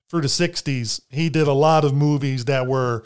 [0.10, 3.06] through the sixties, he did a lot of movies that were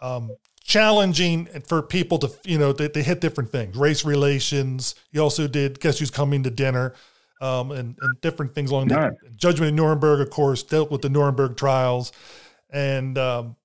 [0.00, 0.30] um,
[0.62, 4.94] challenging for people to you know they, they hit different things, race relations.
[5.10, 6.94] He also did Guess Who's Coming to Dinner.
[7.40, 9.10] Um, and, and different things along right.
[9.20, 12.12] the Judgment at Nuremberg, of course, dealt with the Nuremberg trials,
[12.70, 13.56] and um,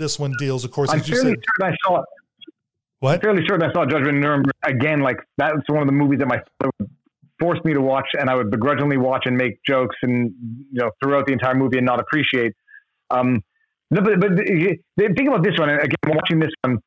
[0.00, 1.36] this one deals, of course, I'm as you said.
[1.62, 2.02] I saw.
[2.98, 3.14] What?
[3.14, 5.00] I'm fairly certain I saw Judgment in Nuremberg again.
[5.00, 6.90] Like that's one of the movies that my father
[7.38, 10.34] forced me to watch, and I would begrudgingly watch and make jokes and
[10.72, 12.54] you know throughout the entire movie and not appreciate.
[13.10, 13.42] Um,
[13.90, 15.96] no, but, but think about this one again.
[16.06, 16.78] Watching this one,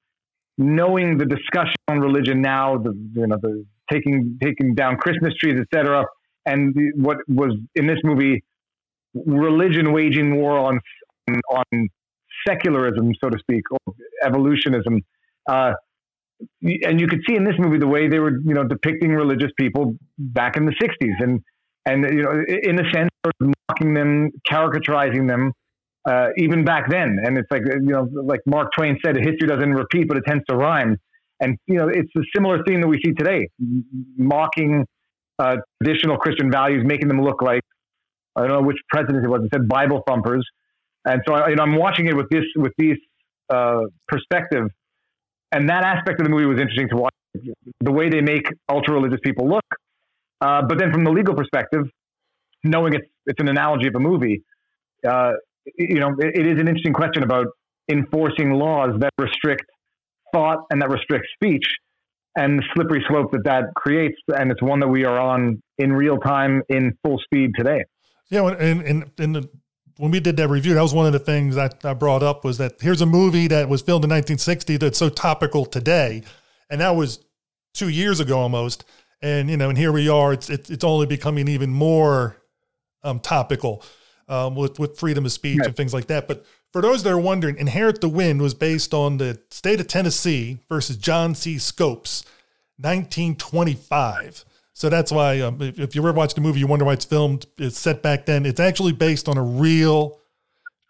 [0.57, 5.59] knowing the discussion on religion now, the you know the taking taking down Christmas trees,
[5.59, 6.05] etc.,
[6.45, 8.43] and the, what was in this movie,
[9.13, 10.79] religion waging war on
[11.49, 11.89] on
[12.47, 15.01] secularism, so to speak, or evolutionism.
[15.49, 15.73] Uh,
[16.61, 19.51] and you could see in this movie the way they were, you know, depicting religious
[19.57, 21.41] people back in the '60s, and
[21.85, 23.09] and you know, in a sense,
[23.69, 25.51] mocking them, caricaturizing them,
[26.09, 27.17] uh, even back then.
[27.23, 30.43] And it's like, you know, like Mark Twain said, history doesn't repeat, but it tends
[30.49, 30.97] to rhyme.
[31.39, 33.47] And you know, it's a similar theme that we see today,
[34.17, 34.85] mocking
[35.39, 37.61] uh, traditional Christian values, making them look like
[38.35, 39.41] I don't know which president it was.
[39.43, 40.45] It said Bible thumpers,
[41.05, 42.97] and so I, you know, I'm watching it with this with these
[43.49, 44.67] uh, perspective,
[45.51, 47.13] and that aspect of the movie was interesting to watch.
[47.81, 49.65] The way they make ultra religious people look,
[50.39, 51.85] uh, but then from the legal perspective,
[52.63, 54.43] knowing it's it's an analogy of a movie,
[55.07, 55.31] uh,
[55.77, 57.47] you know, it, it is an interesting question about
[57.89, 59.65] enforcing laws that restrict
[60.33, 61.65] thought and that restrict speech,
[62.35, 65.91] and the slippery slope that that creates, and it's one that we are on in
[65.91, 67.83] real time in full speed today.
[68.29, 69.49] Yeah, and and the
[69.97, 72.43] when we did that review, that was one of the things I, I brought up
[72.43, 76.23] was that here's a movie that was filmed in 1960 that's so topical today,
[76.69, 77.19] and that was
[77.73, 78.85] two years ago almost.
[79.21, 80.33] And you know, and here we are.
[80.33, 82.37] It's it's, it's only becoming even more
[83.03, 83.83] um, topical
[84.27, 85.67] um, with with freedom of speech right.
[85.67, 86.27] and things like that.
[86.27, 89.87] But for those that are wondering, Inherit the Wind was based on the state of
[89.87, 91.59] Tennessee versus John C.
[91.59, 92.25] Scopes,
[92.77, 94.43] 1925.
[94.73, 97.05] So that's why, um, if, if, you ever watched the movie, you wonder why it's
[97.05, 97.45] filmed.
[97.57, 98.45] It's set back then.
[98.45, 100.19] It's actually based on a real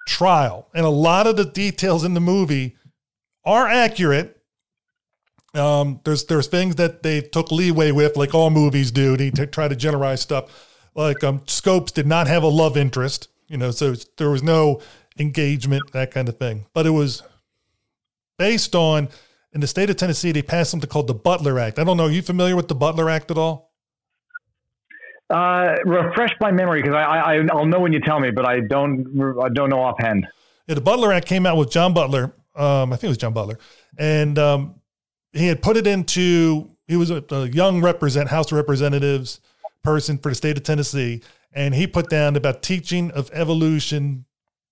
[0.07, 2.77] trial, and a lot of the details in the movie
[3.43, 4.41] are accurate.
[5.53, 9.67] Um, there's there's things that they took leeway with, like all movies do, to try
[9.67, 10.69] to generalize stuff.
[10.95, 14.81] Like um, Scopes did not have a love interest, you know, so there was no
[15.19, 16.65] engagement, that kind of thing.
[16.73, 17.21] But it was
[18.37, 19.09] based on
[19.51, 21.77] in the state of Tennessee, they passed something called the Butler Act.
[21.77, 22.05] I don't know.
[22.05, 23.72] Are you familiar with the Butler Act at all?
[25.33, 28.59] Uh, refresh my memory because I, I I'll know when you tell me, but I
[28.59, 30.27] don't I don't know offhand.
[30.67, 32.35] Yeah, the Butler Act came out with John Butler.
[32.55, 33.57] Um, I think it was John Butler,
[33.97, 34.75] and um,
[35.31, 36.69] he had put it into.
[36.87, 39.39] He was a, a young represent House of Representatives
[39.83, 44.25] person for the state of Tennessee, and he put down about teaching of evolution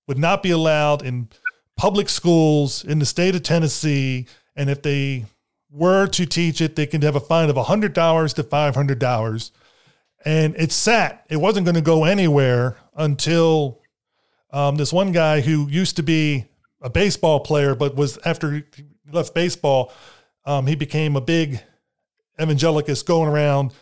[0.07, 1.29] would not be allowed in
[1.75, 5.25] public schools in the state of Tennessee, and if they
[5.71, 9.51] were to teach it, they could have a fine of $100 to $500
[10.25, 11.25] and it sat.
[11.29, 13.81] It wasn't going to go anywhere until
[14.51, 16.45] um, this one guy who used to be
[16.81, 18.63] a baseball player, but was after he
[19.11, 19.91] left baseball,
[20.45, 21.61] um, he became a big
[22.39, 23.73] evangelicist going around,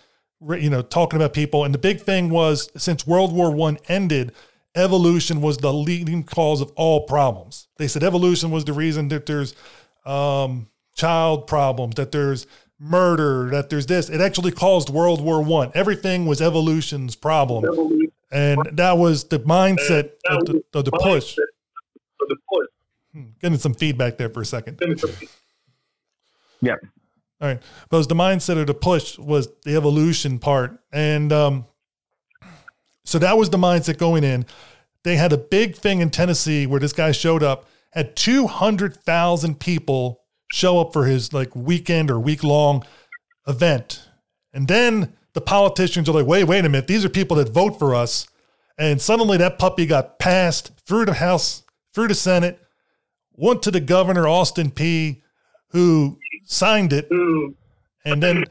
[0.57, 1.63] you know, talking about people.
[1.63, 4.33] And the big thing was since World War One ended,
[4.75, 7.67] evolution was the leading cause of all problems.
[7.77, 9.55] They said evolution was the reason that there's
[10.05, 12.45] um, child problems, that there's
[12.79, 14.09] murder, that there's this.
[14.09, 15.71] It actually caused World War One.
[15.73, 17.65] Everything was evolution's problem,
[18.31, 21.37] and that was the mindset of the, of the push.
[23.13, 24.79] Hmm, getting some feedback there for a second.
[26.61, 26.75] Yeah.
[27.41, 27.61] All right.
[27.89, 30.79] But it was the mindset of the push was the evolution part.
[30.91, 31.65] And um,
[33.05, 34.45] so that was the mindset going in.
[35.03, 40.21] They had a big thing in Tennessee where this guy showed up, had 200,000 people
[40.51, 42.83] show up for his like weekend or week long
[43.47, 44.07] event.
[44.53, 46.87] And then the politicians are like, wait, wait a minute.
[46.87, 48.27] These are people that vote for us.
[48.77, 52.59] And suddenly that puppy got passed through the House, through the Senate,
[53.33, 55.21] went to the governor, Austin Peay,
[55.69, 57.09] who signed it,
[58.05, 58.45] and then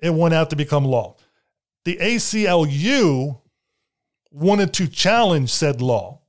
[0.00, 1.16] it went out to become law.
[1.84, 3.40] The ACLU
[4.30, 6.19] wanted to challenge said law.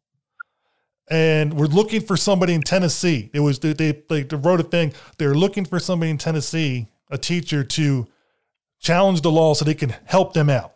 [1.12, 3.30] And we're looking for somebody in Tennessee.
[3.34, 4.94] It was they, they, they wrote a thing.
[5.18, 8.08] They're looking for somebody in Tennessee, a teacher, to
[8.80, 10.74] challenge the law so they can help them out.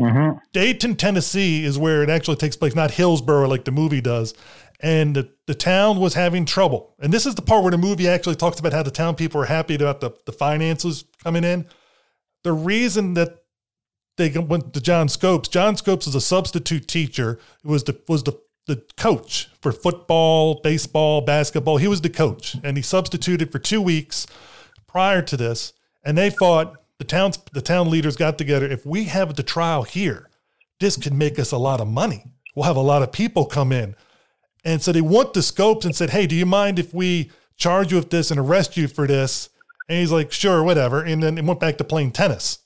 [0.00, 0.38] Mm-hmm.
[0.52, 4.32] Dayton, Tennessee is where it actually takes place, not Hillsboro like the movie does.
[4.80, 6.94] And the, the town was having trouble.
[7.00, 9.42] And this is the part where the movie actually talks about how the town people
[9.42, 11.66] are happy about the, the finances coming in.
[12.44, 13.42] The reason that
[14.18, 18.24] they went to John Scopes, John Scopes is a substitute teacher who was the was
[18.24, 21.78] the the coach for football, baseball, basketball.
[21.78, 24.26] He was the coach, and he substituted for two weeks
[24.86, 25.72] prior to this.
[26.04, 26.76] And they fought.
[26.98, 28.66] the towns the town leaders got together.
[28.66, 30.28] If we have the trial here,
[30.80, 32.24] this could make us a lot of money.
[32.54, 33.96] We'll have a lot of people come in.
[34.64, 37.90] And so they went to Scopes and said, Hey, do you mind if we charge
[37.90, 39.48] you with this and arrest you for this?
[39.88, 41.02] And he's like, Sure, whatever.
[41.02, 42.58] And then it went back to playing tennis.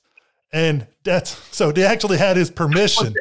[0.53, 3.15] And that's so they actually had his permission.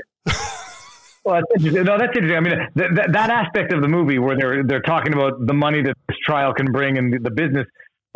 [1.25, 1.85] Well, that's interesting.
[1.85, 2.37] No, that's interesting.
[2.37, 5.55] I mean, th- th- that aspect of the movie where they're they're talking about the
[5.55, 7.67] money that this trial can bring and the, the business.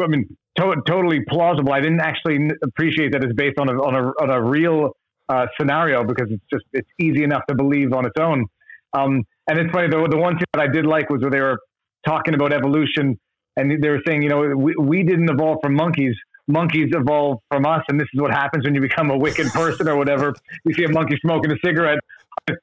[0.00, 1.72] I mean, to- totally plausible.
[1.72, 4.90] I didn't actually appreciate that it's based on a on a on a real
[5.28, 8.44] uh, scenario because it's just it's easy enough to believe on its own.
[8.92, 9.88] Um, and it's funny.
[9.88, 11.58] The the one thing that I did like was where they were
[12.04, 13.18] talking about evolution,
[13.56, 16.16] and they were saying, you know, we we didn't evolve from monkeys.
[16.48, 19.88] Monkeys evolved from us, and this is what happens when you become a wicked person
[19.88, 20.34] or whatever.
[20.64, 21.98] You see a monkey smoking a cigarette.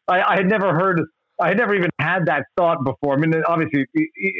[0.07, 1.01] I, I had never heard.
[1.41, 3.15] I had never even had that thought before.
[3.15, 3.85] I mean, obviously,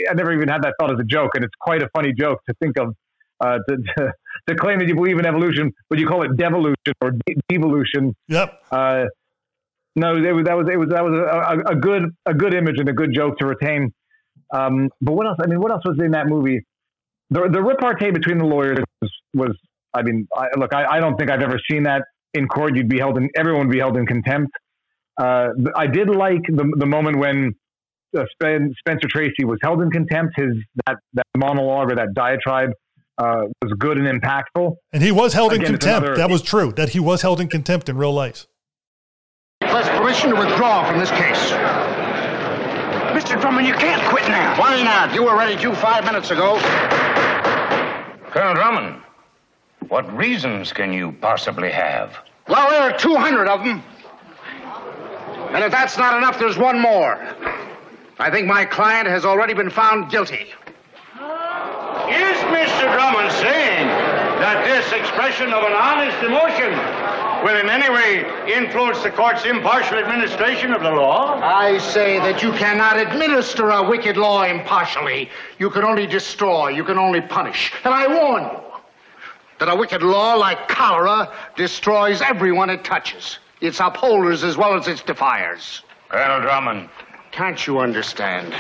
[0.09, 2.39] I never even had that thought as a joke, and it's quite a funny joke
[2.47, 2.95] to think of.
[3.41, 4.13] Uh, to, to,
[4.47, 8.15] to claim that you believe in evolution, but you call it devolution or de- devolution.
[8.29, 8.63] Yep.
[8.71, 9.05] Uh,
[9.95, 12.53] no, it was, that was it was that was a, a, a, good a good
[12.53, 13.93] image and a good joke to retain.
[14.53, 15.37] Um, but what else?
[15.43, 16.65] I mean, what else was in that movie?
[17.33, 19.57] The the repartee between the lawyers was, was
[19.93, 22.75] I mean, I, look, I, I don't think I've ever seen that in court.
[22.75, 24.51] You'd be held in everyone would be held in contempt.
[25.19, 27.55] Uh, I did like the the moment when
[28.15, 30.33] uh, Spencer Tracy was held in contempt.
[30.37, 30.53] His
[30.85, 32.69] that that monologue or that diatribe
[33.17, 34.75] uh, was good and impactful.
[34.91, 36.07] And he was held Again, in contempt.
[36.07, 36.71] Another, that was true.
[36.73, 38.45] That he was held in contempt in real life.
[39.61, 41.51] Request permission to withdraw from this case.
[43.23, 43.39] Mr.
[43.39, 44.59] Drummond, you can't quit now.
[44.59, 45.13] Why not?
[45.13, 46.59] You were ready to five minutes ago.
[48.31, 49.01] Colonel Drummond,
[49.87, 52.17] what reasons can you possibly have?
[52.49, 53.81] Well, there are 200 of them.
[55.55, 57.17] And if that's not enough, there's one more.
[58.19, 60.51] I think my client has already been found guilty.
[61.13, 62.91] Is Mr.
[62.91, 63.87] Drummond saying
[64.43, 66.75] that this expression of an honest emotion
[67.43, 71.39] will in any way influence the court's impartial administration of the law?
[71.41, 75.29] I say that you cannot administer a wicked law impartially.
[75.59, 77.73] You can only destroy, you can only punish.
[77.83, 78.59] And I warn you
[79.59, 84.87] that a wicked law like cholera destroys everyone it touches its upholders as well as
[84.87, 85.83] its defiers.
[86.09, 86.89] Colonel Drummond.
[87.31, 88.53] Can't you understand?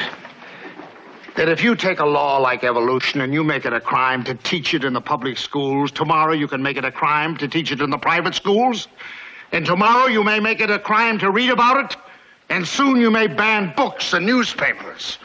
[1.35, 4.35] That if you take a law like evolution and you make it a crime to
[4.35, 7.71] teach it in the public schools, tomorrow you can make it a crime to teach
[7.71, 8.87] it in the private schools,
[9.51, 11.97] and tomorrow you may make it a crime to read about it,
[12.49, 15.17] and soon you may ban books and newspapers.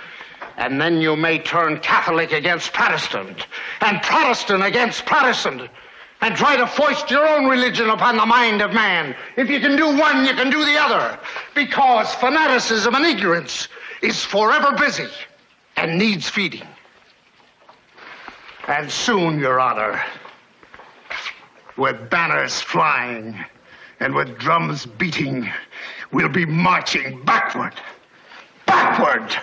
[0.56, 3.46] And then you may turn Catholic against Protestant,
[3.82, 5.68] and Protestant against Protestant
[6.20, 9.14] and try to foist your own religion upon the mind of man.
[9.36, 11.16] If you can do one, you can do the other.
[11.54, 13.68] Because fanaticism and ignorance
[14.02, 15.06] is forever busy
[15.78, 16.66] and needs feeding.
[18.66, 20.02] And soon, Your Honor,
[21.76, 23.44] with banners flying
[24.00, 25.48] and with drums beating,
[26.10, 27.74] we'll be marching backward,
[28.66, 29.36] backward,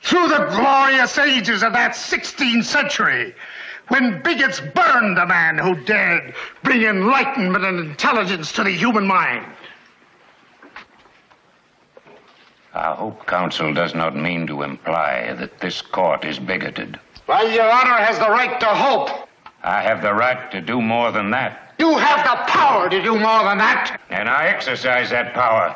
[0.00, 3.34] through the glorious ages of that 16th century
[3.88, 9.44] when bigots burned the man who dared bring enlightenment and intelligence to the human mind.
[12.76, 17.00] I hope counsel does not mean to imply that this court is bigoted.
[17.26, 19.28] Well, Your Honor has the right to hope.
[19.62, 21.74] I have the right to do more than that.
[21.78, 23.98] You have the power to do more than that.
[24.10, 25.74] And I exercise that power.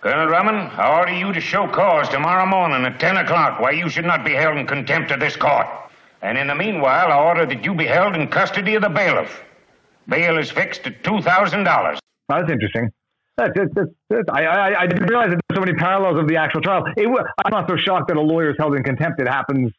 [0.00, 3.88] Colonel Drummond, I order you to show cause tomorrow morning at 10 o'clock why you
[3.88, 5.68] should not be held in contempt of this court.
[6.22, 9.44] And in the meanwhile, I order that you be held in custody of the bailiff.
[10.08, 11.98] Bail is fixed at $2,000.
[12.28, 12.90] That's interesting.
[13.36, 16.36] That's, that's, that's, I, I, I didn't realize that there's so many parallels of the
[16.36, 16.84] actual trial.
[16.96, 17.08] It,
[17.44, 19.20] I'm not so shocked that a lawyer is held in contempt.
[19.20, 19.72] It happens,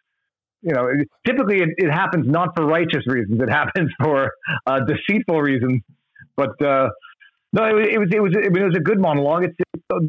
[0.61, 3.41] you know, it, typically it, it happens not for righteous reasons.
[3.41, 4.31] It happens for
[4.65, 5.81] uh, deceitful reasons.
[6.35, 6.89] But uh,
[7.51, 9.43] no, it, was it was it was a good monologue.
[9.43, 9.55] It's,
[9.91, 9.99] uh,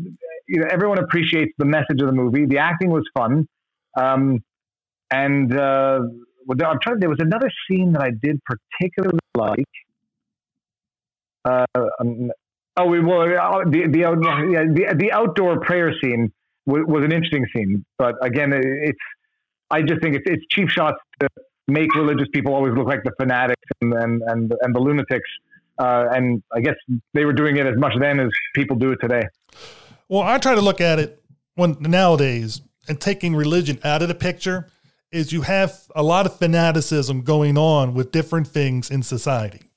[0.48, 2.46] you know everyone appreciates the message of the movie.
[2.46, 3.46] The acting was fun,
[3.96, 4.42] um,
[5.10, 6.00] and uh,
[6.50, 7.00] I'm trying.
[7.00, 9.64] There was another scene that I did particularly like.
[11.44, 11.66] Uh,
[12.00, 12.30] um,
[12.76, 14.18] oh, we well, uh, the the out,
[14.50, 16.32] yeah, the the outdoor prayer scene
[16.66, 18.98] was, was an interesting scene, but again, it's
[19.70, 21.28] I just think it's it's cheap shots to
[21.68, 25.28] make religious people always look like the fanatics and and and, and the lunatics.
[25.76, 26.76] Uh, and I guess
[27.14, 29.22] they were doing it as much then as people do it today.
[30.08, 31.20] Well, I try to look at it
[31.56, 34.70] when nowadays and taking religion out of the picture
[35.10, 39.70] is you have a lot of fanaticism going on with different things in society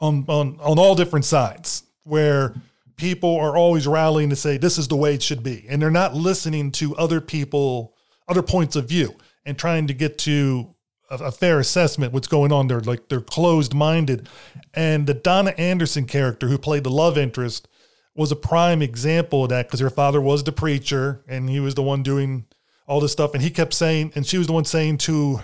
[0.00, 2.54] on on on all different sides where
[2.96, 5.64] people are always rallying to say this is the way it should be.
[5.68, 7.94] And they're not listening to other people
[8.26, 9.14] other points of view
[9.46, 10.74] and trying to get to
[11.10, 12.68] a, a fair assessment what's going on.
[12.68, 14.28] They're like they're closed minded
[14.74, 17.68] and the Donna Anderson character who played the love interest
[18.14, 21.74] was a prime example of that because her father was the preacher and he was
[21.76, 22.44] the one doing
[22.86, 23.32] all this stuff.
[23.32, 25.40] And he kept saying and she was the one saying to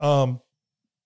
[0.00, 0.40] um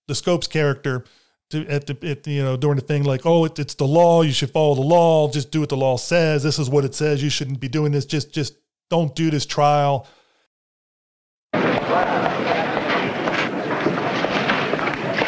[0.07, 1.05] the Scopes character
[1.51, 4.23] to at the at, you know during the thing like oh it, it's the law
[4.23, 6.95] you should follow the law just do what the law says this is what it
[6.95, 8.55] says you shouldn't be doing this just just
[8.89, 10.07] don't do this trial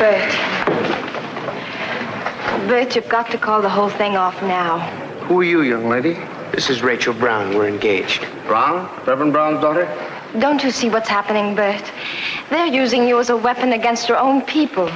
[0.03, 0.33] Bert.
[2.67, 4.81] Bert, you've got to call the whole thing off now.
[5.27, 6.15] Who are you, young lady?
[6.51, 7.57] This is Rachel Brown.
[7.57, 8.27] We're engaged.
[8.49, 8.91] Brown?
[9.07, 9.87] Reverend Brown's daughter?
[10.41, 11.93] Don't you see what's happening, Bert?
[12.51, 14.91] They're using you as a weapon against your own people.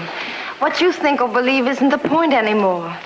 [0.58, 2.96] What you think or believe isn't the point anymore.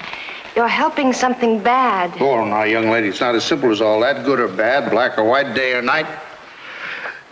[0.55, 2.12] You're helping something bad.
[2.20, 4.24] Oh, now, young lady, it's not as simple as all that.
[4.24, 6.07] Good or bad, black or white, day or night.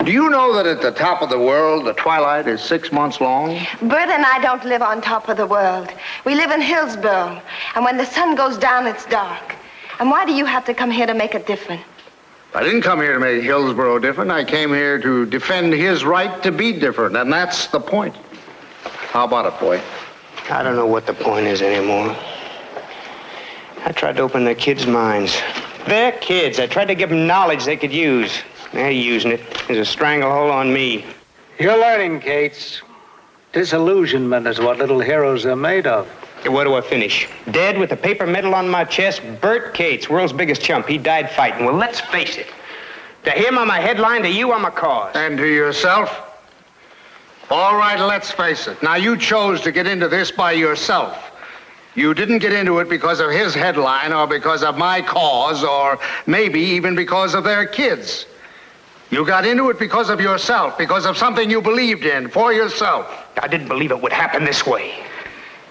[0.05, 3.21] Do you know that at the top of the world, the twilight is six months
[3.21, 3.59] long?
[3.83, 5.93] Bert and I don't live on top of the world.
[6.25, 7.41] We live in Hillsboro.
[7.75, 9.57] And when the sun goes down, it's dark.
[10.01, 11.83] And why do you have to come here to make it different?
[12.55, 14.31] I didn't come here to make Hillsboro different.
[14.31, 18.17] I came here to defend his right to be different, and that's the point.
[19.11, 19.81] How about it, boy?
[20.51, 22.17] I don't know what the point is anymore.
[23.85, 25.41] I tried to open the kids' minds.
[25.87, 26.59] They're kids.
[26.59, 28.43] I tried to give them knowledge they could use.
[28.73, 29.41] They're using it.
[29.67, 31.05] There's a stranglehold on me.
[31.59, 32.83] You're learning, Cates.
[33.53, 36.07] Disillusionment is what little heroes are made of.
[36.47, 37.29] Where do I finish?
[37.51, 40.87] Dead with a paper medal on my chest, Bert Cates, world's biggest chump.
[40.87, 41.67] He died fighting.
[41.67, 42.47] Well, let's face it.
[43.25, 44.23] To him, I'm a headline.
[44.23, 45.15] To you, I'm a cause.
[45.15, 46.28] And to yourself?
[47.51, 48.83] All right, let's face it.
[48.83, 51.31] Now, you chose to get into this by yourself.
[51.95, 55.99] You didn't get into it because of his headline or because of my cause or
[56.27, 58.27] maybe even because of their kids.
[59.11, 63.27] You got into it because of yourself, because of something you believed in for yourself.
[63.41, 64.95] I didn't believe it would happen this way.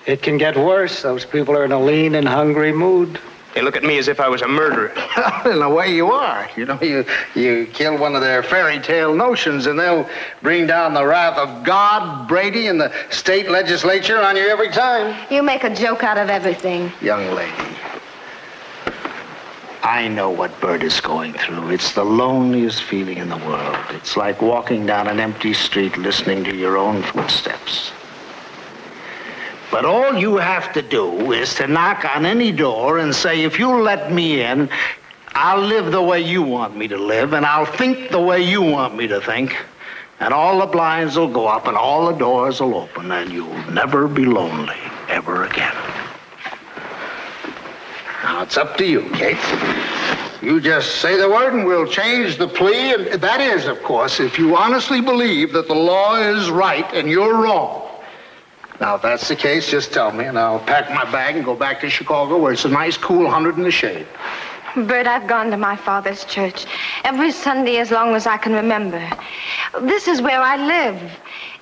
[0.08, 1.04] It can get worse.
[1.04, 3.20] Those people are in a lean and hungry mood.
[3.58, 4.94] They look at me as if I was a murderer.
[5.52, 6.48] in a way you are.
[6.56, 7.04] You know, you,
[7.34, 10.08] you kill one of their fairy tale notions and they'll
[10.44, 15.26] bring down the wrath of God, Brady, and the state legislature on you every time.
[15.32, 16.92] You make a joke out of everything.
[17.02, 17.76] Young lady,
[19.82, 21.72] I know what Bert is going through.
[21.72, 23.84] It's the loneliest feeling in the world.
[23.90, 27.92] It's like walking down an empty street listening to your own footsteps.
[29.72, 33.60] But all you have to do is to knock on any door and say, if
[33.60, 34.70] you'll let me in,
[35.34, 38.62] I'll live the way you want me to live, and I'll think the way you
[38.62, 39.56] want me to think.
[40.20, 43.72] And all the blinds will go up and all the doors will open, and you'll
[43.72, 45.76] never be lonely ever again.
[48.24, 49.38] Now it's up to you, Kate.
[50.42, 52.94] You just say the word and we'll change the plea.
[52.94, 57.10] And that is, of course, if you honestly believe that the law is right and
[57.10, 57.77] you're wrong.
[58.80, 61.56] Now, if that's the case, just tell me, and I'll pack my bag and go
[61.56, 64.06] back to Chicago where it's a nice, cool hundred in the shade.
[64.76, 66.68] Bert, I've gone to my father's church
[67.04, 69.02] every Sunday as long as I can remember.
[69.82, 71.12] This is where I live.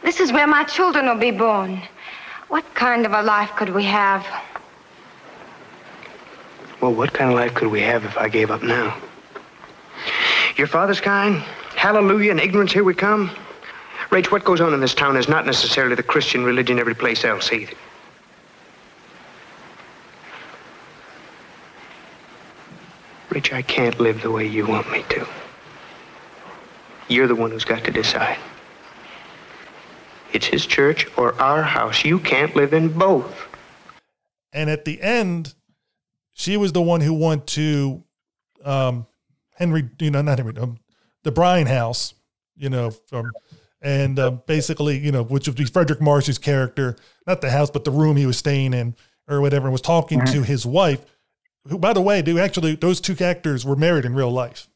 [0.03, 1.81] This is where my children will be born.
[2.49, 4.25] What kind of a life could we have?
[6.81, 8.97] Well, what kind of life could we have if I gave up now?
[10.57, 11.37] Your father's kind?
[11.75, 13.31] Hallelujah, and ignorance, here we come?
[14.09, 17.25] Rach, what goes on in this town is not necessarily the Christian religion every place
[17.25, 17.75] else either.
[23.29, 25.27] Rich, I can't live the way you want me to.
[27.07, 28.37] You're the one who's got to decide.
[30.31, 32.05] It's his church or our house.
[32.05, 33.47] You can't live in both.
[34.53, 35.53] And at the end,
[36.31, 38.03] she was the one who went to
[38.63, 39.05] um,
[39.55, 40.77] Henry, you know, not Henry, um,
[41.23, 42.13] the Bryan house,
[42.55, 43.31] you know, from,
[43.81, 46.95] and uh, basically, you know, which would be Fredric March's character,
[47.27, 48.95] not the house, but the room he was staying in
[49.27, 50.33] or whatever, and was talking mm-hmm.
[50.33, 51.03] to his wife,
[51.67, 54.67] who, by the way, do actually, those two actors were married in real life.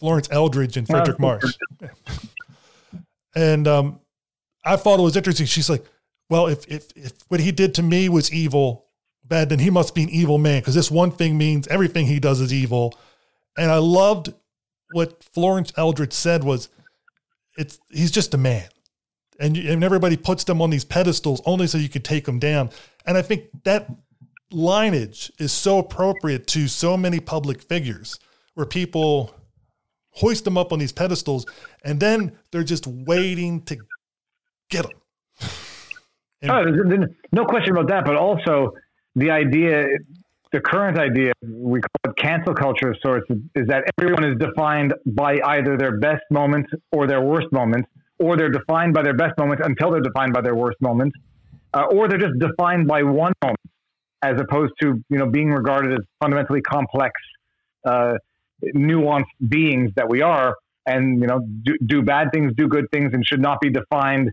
[0.00, 1.44] Florence Eldridge and Fredric oh, March.
[3.34, 4.00] and um,
[4.64, 5.46] I thought it was interesting.
[5.46, 5.84] She's like,
[6.28, 8.86] well, if, if, if what he did to me was evil,
[9.24, 12.20] bad, then he must be an evil man because this one thing means everything he
[12.20, 12.98] does is evil.
[13.56, 14.32] And I loved
[14.92, 16.68] what Florence Eldridge said was,
[17.56, 18.68] it's he's just a man.
[19.40, 22.70] And, and everybody puts them on these pedestals only so you could take them down.
[23.04, 23.90] And I think that
[24.52, 28.18] lineage is so appropriate to so many public figures
[28.54, 29.34] where people
[30.10, 31.44] hoist them up on these pedestals
[31.84, 33.76] and then they're just waiting to
[34.70, 35.50] get them.
[36.42, 38.04] and, oh, no question about that.
[38.04, 38.74] But also,
[39.16, 39.86] the idea,
[40.54, 43.26] the current idea, we call it cancel culture of sorts,
[43.56, 47.88] is that everyone is defined by either their best moments or their worst moments,
[48.20, 51.16] or they're defined by their best moments until they're defined by their worst moments,
[51.74, 53.58] uh, or they're just defined by one moment,
[54.22, 57.12] as opposed to you know being regarded as fundamentally complex,
[57.84, 58.12] uh,
[58.76, 60.54] nuanced beings that we are,
[60.86, 64.30] and you know do, do bad things, do good things, and should not be defined.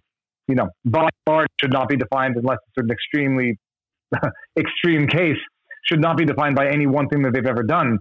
[0.48, 3.58] You know, by large should not be defined unless it's an extremely
[4.56, 5.40] extreme case
[5.84, 8.00] should not be defined by any one thing that they've ever done.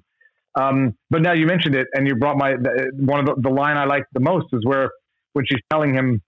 [0.59, 2.55] Um, but now you mentioned it, and you brought my
[2.99, 4.91] one of the, the line I liked the most is where
[5.33, 6.21] when she's telling him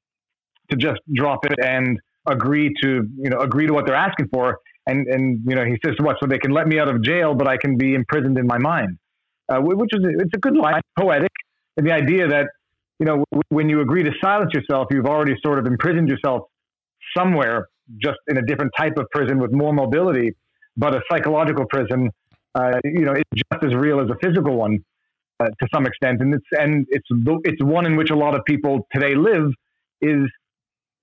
[0.70, 4.58] to just drop it and agree to you know agree to what they're asking for,
[4.86, 7.34] and and you know he says what so they can let me out of jail,
[7.34, 8.98] but I can be imprisoned in my mind,
[9.48, 11.32] uh, which is it's a good line, poetic,
[11.76, 12.46] and the idea that
[13.00, 16.42] you know when you agree to silence yourself, you've already sort of imprisoned yourself
[17.16, 17.66] somewhere
[18.00, 20.32] just in a different type of prison with more mobility,
[20.76, 22.10] but a psychological prison,
[22.54, 24.84] uh, you know, it's just as real as a physical one
[25.40, 27.06] uh, to some extent, and it's and it's
[27.44, 29.50] it's one in which a lot of people today live
[30.00, 30.30] is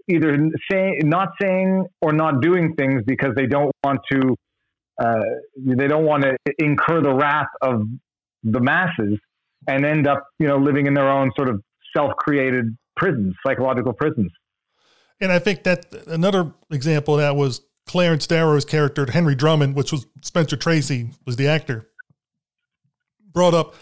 [0.07, 0.37] either
[0.71, 4.35] saying not saying or not doing things because they don't want to
[5.01, 5.21] uh,
[5.57, 7.83] they don't want to incur the wrath of
[8.43, 9.17] the masses
[9.67, 11.61] and end up you know living in their own sort of
[11.95, 14.31] self-created prisons psychological prisons.
[15.21, 19.91] And I think that another example of that was Clarence Darrow's character, Henry Drummond, which
[19.91, 21.89] was Spencer Tracy, was the actor,
[23.33, 23.73] brought up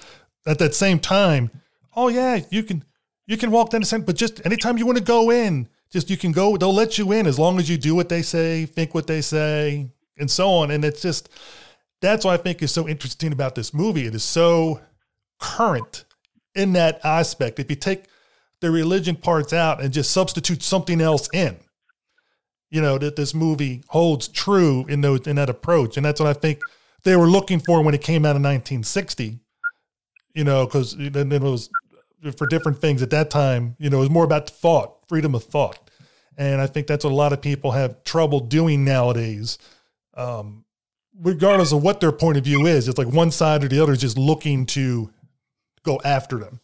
[0.45, 1.51] at that same time.
[1.93, 2.86] Oh yeah, you can
[3.26, 6.10] you can walk down the center, but just anytime you want to go in, just
[6.10, 6.55] you can go.
[6.55, 9.20] They'll let you in as long as you do what they say, think what they
[9.20, 10.72] say, and so on.
[10.72, 11.28] And it's just
[11.99, 14.05] that's what I think is so interesting about this movie.
[14.05, 14.80] It is so
[15.38, 16.05] current
[16.55, 17.60] in that aspect.
[17.60, 18.05] If you take
[18.62, 21.58] the religion parts out and just substitute something else in.
[22.70, 25.95] You know, that this movie holds true in those in that approach.
[25.97, 26.59] And that's what I think
[27.03, 29.39] they were looking for when it came out in 1960.
[30.34, 31.70] You know, because then it was
[32.36, 35.43] for different things at that time, you know, it was more about thought, freedom of
[35.43, 35.89] thought.
[36.38, 39.57] And I think that's what a lot of people have trouble doing nowadays.
[40.15, 40.65] Um,
[41.20, 43.93] regardless of what their point of view is, it's like one side or the other
[43.93, 45.11] is just looking to
[45.84, 46.59] go after them.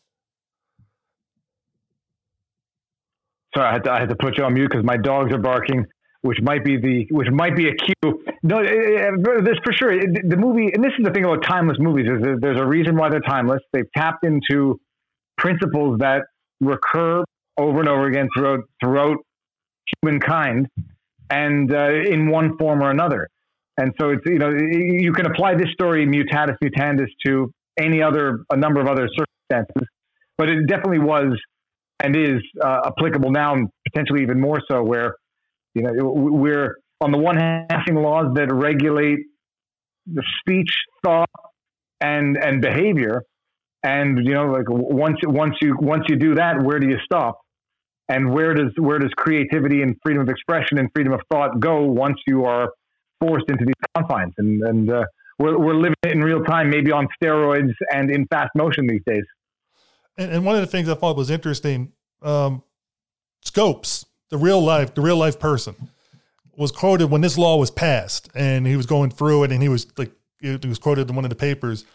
[3.56, 5.38] Sorry, I had to, I had to put you on mute because my dogs are
[5.38, 5.86] barking,
[6.24, 8.24] which might be the which might be a cue.
[8.44, 9.94] No, eh, eh, eh, this for sure.
[10.00, 12.08] The movie, and this is the thing about timeless movies.
[12.08, 13.60] Is there's a reason why they're timeless.
[13.74, 14.80] They've tapped into
[15.38, 16.24] principles that
[16.62, 17.24] recur
[17.58, 19.18] over and over again throughout throughout
[20.02, 20.68] humankind,
[21.30, 23.28] and uh, in one form or another.
[23.78, 28.46] And so it's you know you can apply this story mutatis mutandis to any other
[28.50, 29.90] a number of other circumstances,
[30.38, 31.38] but it definitely was
[32.00, 35.16] and is uh, applicable now, and potentially even more so, where
[35.74, 39.20] you know we're on the one hand passing laws that regulate
[40.06, 40.72] the speech,
[41.04, 41.30] thought,
[42.02, 43.24] and and behavior,
[43.84, 47.40] and you know like once once you once you do that, where do you stop?
[48.10, 51.84] And where does where does creativity and freedom of expression and freedom of thought go
[51.84, 52.70] once you are
[53.20, 54.34] forced into these confines?
[54.38, 55.04] And and uh,
[55.40, 59.02] we're we're living it in real time, maybe on steroids and in fast motion these
[59.06, 59.24] days.
[60.18, 62.62] And, and one of the things I thought was interesting, um,
[63.42, 65.76] Scopes, the real life, the real life person,
[66.58, 69.70] was quoted when this law was passed, and he was going through it, and he
[69.70, 70.12] was like,
[70.42, 71.86] it was quoted in one of the papers,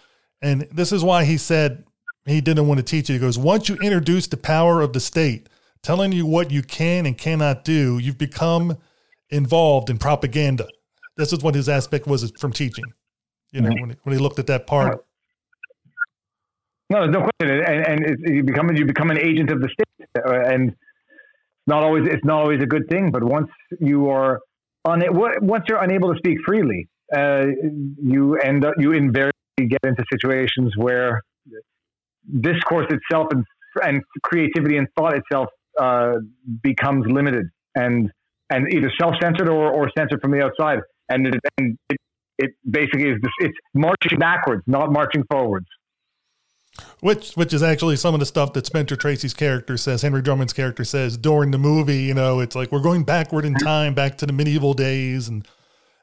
[0.40, 1.84] and this is why he said
[2.26, 3.14] he didn't want to teach it.
[3.14, 5.48] He goes, once you introduce the power of the state,
[5.82, 7.98] telling you what you can and cannot do.
[7.98, 8.76] You've become
[9.30, 10.66] involved in propaganda.
[11.16, 12.84] This is what his aspect was from teaching.
[13.50, 13.80] You know, mm-hmm.
[13.80, 15.04] when, he, when he looked at that part.
[16.90, 20.08] No, there's no question, and, and you become you become an agent of the state,
[20.24, 20.74] and
[21.68, 23.10] not always it's not always a good thing.
[23.10, 23.48] But once
[23.80, 24.40] you are
[24.84, 27.46] on it, once you're unable to speak freely, uh,
[28.02, 29.32] you end up you invariably
[29.68, 31.22] get into situations where
[32.40, 33.44] discourse itself and
[33.82, 35.48] and creativity and thought itself
[35.78, 36.14] uh,
[36.62, 38.10] becomes limited and
[38.50, 40.78] and either self-censored or, or censored from the outside.
[41.10, 41.98] And it, and it,
[42.38, 45.66] it basically is this, it's marching backwards, not marching forwards.
[47.00, 50.52] Which which is actually some of the stuff that Spencer Tracy's character says, Henry Drummond's
[50.52, 52.02] character says during the movie.
[52.02, 55.46] You know, it's like we're going backward in time, back to the medieval days, and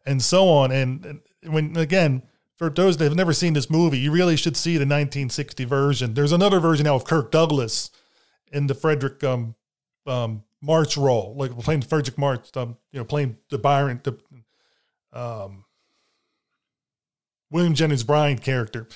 [0.06, 0.72] and so on.
[0.72, 2.24] And, and when again,
[2.58, 6.14] for those that have never seen this movie, you really should see the 1960 version.
[6.14, 7.92] There's another version now of Kirk Douglas
[8.52, 9.56] in the Fredric um,
[10.08, 14.18] um, March role, like playing Fredric March, um, you know, playing the Byron, the
[15.12, 15.66] um,
[17.52, 18.88] William Jennings Bryan character,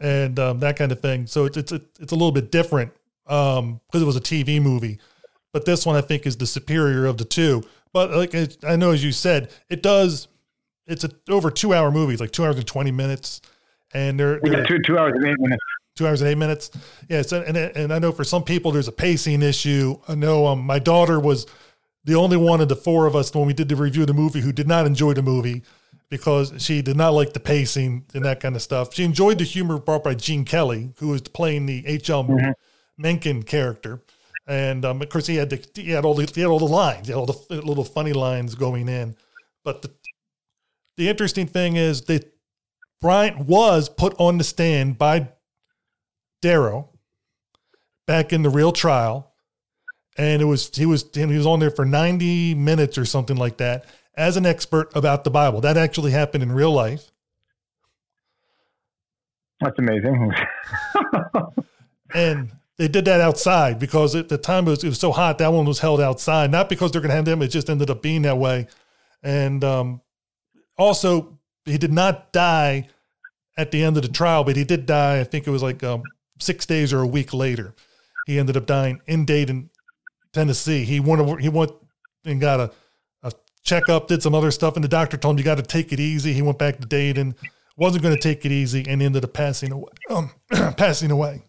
[0.00, 1.26] and um, that kind of thing.
[1.26, 2.92] So it's it's a, it's a little bit different
[3.24, 4.98] because um, it was a TV movie,
[5.52, 7.62] but this one I think is the superior of the two.
[7.92, 8.34] But like
[8.64, 10.28] I know, as you said, it does.
[10.86, 12.12] It's a over two hour movie.
[12.12, 13.40] It's like two hours and twenty minutes,
[13.92, 15.64] and they're, they're two two hours and eight minutes
[15.96, 16.70] two hours and eight minutes.
[17.08, 19.98] Yes, and and I know for some people there's a pacing issue.
[20.06, 21.46] I know um, my daughter was
[22.04, 24.14] the only one of the four of us when we did the review of the
[24.14, 25.62] movie who did not enjoy the movie
[26.08, 28.94] because she did not like the pacing and that kind of stuff.
[28.94, 32.24] She enjoyed the humor brought by Gene Kelly, who was playing the H.L.
[32.24, 32.50] Mm-hmm.
[32.98, 34.00] Mencken character.
[34.46, 36.66] And um, of course, he had the, he had all the he had all the
[36.66, 39.16] lines, he had all the little funny lines going in.
[39.64, 39.90] But the
[40.96, 42.32] the interesting thing is that
[43.00, 45.28] Bryant was put on the stand by
[46.40, 46.90] Darrow
[48.06, 49.32] back in the real trial,
[50.16, 53.56] and it was he was he was on there for ninety minutes or something like
[53.56, 53.84] that
[54.16, 55.60] as an expert about the Bible.
[55.60, 57.10] That actually happened in real life.
[59.60, 60.32] That's amazing.
[62.14, 65.38] and they did that outside because at the time it was, it was so hot.
[65.38, 67.42] That one was held outside, not because they're going to have them.
[67.42, 68.66] It just ended up being that way.
[69.22, 70.00] And um,
[70.78, 72.88] also, he did not die
[73.56, 75.20] at the end of the trial, but he did die.
[75.20, 76.02] I think it was like um,
[76.38, 77.74] six days or a week later.
[78.26, 79.70] He ended up dying in Dayton,
[80.32, 80.84] Tennessee.
[80.84, 81.72] He went he went
[82.24, 82.72] and got a
[83.66, 86.00] checkup, did some other stuff, and the doctor told him you got to take it
[86.00, 86.32] easy.
[86.32, 87.34] He went back to Dayton,
[87.76, 89.90] wasn't going to take it easy, and ended up passing away.
[90.08, 91.42] Um, passing away.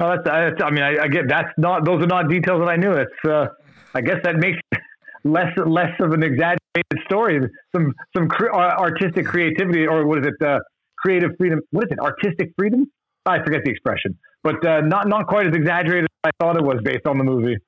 [0.00, 2.70] Oh, that's, that's I mean, I, I, get that's not those are not details that
[2.70, 2.92] I knew.
[2.92, 3.48] It's uh,
[3.94, 4.58] I guess that makes
[5.24, 7.40] less less of an exaggerated story.
[7.74, 10.46] Some some cre- artistic creativity, or what is it?
[10.46, 10.58] Uh,
[10.96, 11.60] creative freedom.
[11.70, 11.98] What is it?
[12.00, 12.90] Artistic freedom?
[13.26, 16.64] I forget the expression, but uh, not not quite as exaggerated as I thought it
[16.64, 17.58] was based on the movie.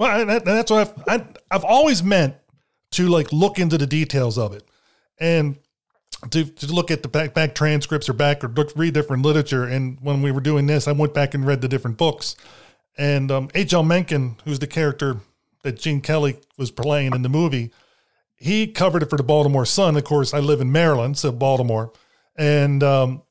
[0.00, 2.34] Well, that, that's what I've I, have i have always meant
[2.92, 4.66] to like look into the details of it,
[5.18, 5.58] and
[6.30, 9.64] to, to look at the back back transcripts or back or look read different literature.
[9.64, 12.34] And when we were doing this, I went back and read the different books.
[12.96, 13.82] And um, H.L.
[13.82, 15.18] Mencken, who's the character
[15.64, 17.70] that Gene Kelly was playing in the movie,
[18.36, 19.96] he covered it for the Baltimore Sun.
[19.98, 21.92] Of course, I live in Maryland, so Baltimore
[22.40, 23.22] and um,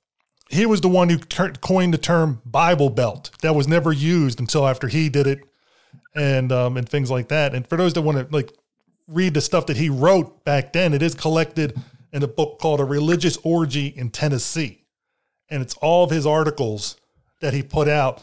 [0.49, 3.31] he was the one who coined the term Bible Belt.
[3.41, 5.39] That was never used until after he did it,
[6.15, 7.53] and um, and things like that.
[7.53, 8.53] And for those that want to like
[9.07, 11.79] read the stuff that he wrote back then, it is collected
[12.11, 14.85] in a book called A Religious Orgy in Tennessee,
[15.49, 16.97] and it's all of his articles
[17.41, 18.21] that he put out,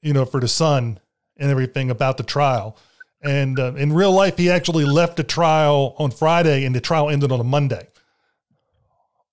[0.00, 0.98] you know, for the Sun
[1.36, 2.76] and everything about the trial.
[3.22, 7.10] And uh, in real life, he actually left the trial on Friday, and the trial
[7.10, 7.88] ended on a Monday.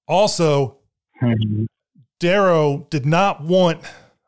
[0.08, 0.78] Also.
[2.20, 3.82] Darrow did not want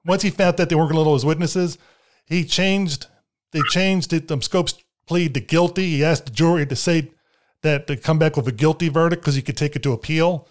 [0.07, 1.77] once he found that they weren't going to let his witnesses,
[2.25, 3.07] he changed.
[3.51, 4.31] They changed it.
[4.31, 4.75] Um, Scopes
[5.05, 5.89] plead to guilty.
[5.89, 7.11] He asked the jury to say
[7.61, 10.47] that to come back with a guilty verdict because he could take it to appeal,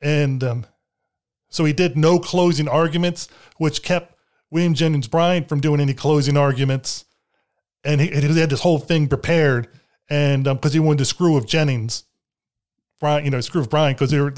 [0.00, 0.66] and um,
[1.48, 4.14] so he did no closing arguments, which kept
[4.50, 7.04] William Jennings Bryan from doing any closing arguments,
[7.82, 9.68] and he, he had this whole thing prepared,
[10.08, 12.04] and because um, he wanted to screw with Jennings,
[13.00, 14.34] Bryan, you know, screw with Bryan because they were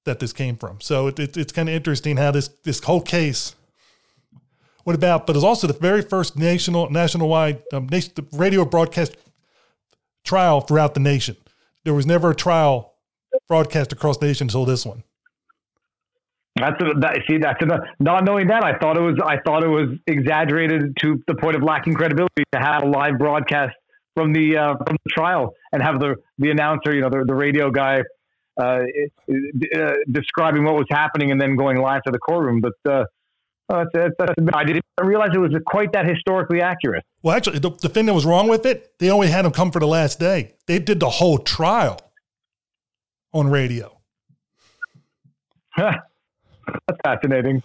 [0.06, 0.80] that this came from.
[0.82, 3.56] So it, it, it's kind of interesting how this, this whole case
[4.86, 9.16] went about, but it's also the very first national, national-wide um, nation, radio broadcast
[10.24, 11.36] trial throughout the nation.
[11.84, 12.94] There was never a trial
[13.48, 15.04] broadcast across the nation until this one.
[16.60, 19.64] That's a, that, see that's a, not knowing that I thought it was I thought
[19.64, 23.76] it was exaggerated to the point of lacking credibility to have a live broadcast
[24.16, 27.36] from the uh, from the trial and have the the announcer you know the, the
[27.36, 28.02] radio guy
[28.60, 28.80] uh,
[29.30, 33.04] uh, describing what was happening and then going live to the courtroom but uh,
[33.70, 37.04] that's, that's, that's, I didn't realize it was quite that historically accurate.
[37.22, 39.72] Well, actually, the, the thing that was wrong with it, they only had him come
[39.72, 40.54] for the last day.
[40.68, 42.00] They did the whole trial
[43.34, 44.00] on radio.
[46.88, 47.64] that's fascinating.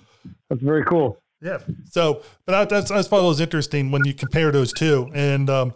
[0.49, 1.19] That's very cool.
[1.41, 1.59] Yeah.
[1.91, 5.75] So, but that's thought it was interesting when you compare those two and um,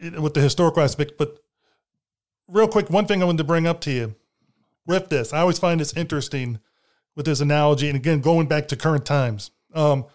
[0.00, 1.12] it, with the historical aspect.
[1.18, 1.38] But
[2.46, 4.14] real quick, one thing I wanted to bring up to you
[4.86, 6.60] with this, I always find this interesting
[7.14, 10.06] with this analogy, and again, going back to current times, um,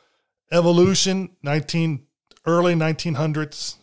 [0.52, 2.08] evolution, nineteen
[2.46, 3.78] early nineteen hundreds,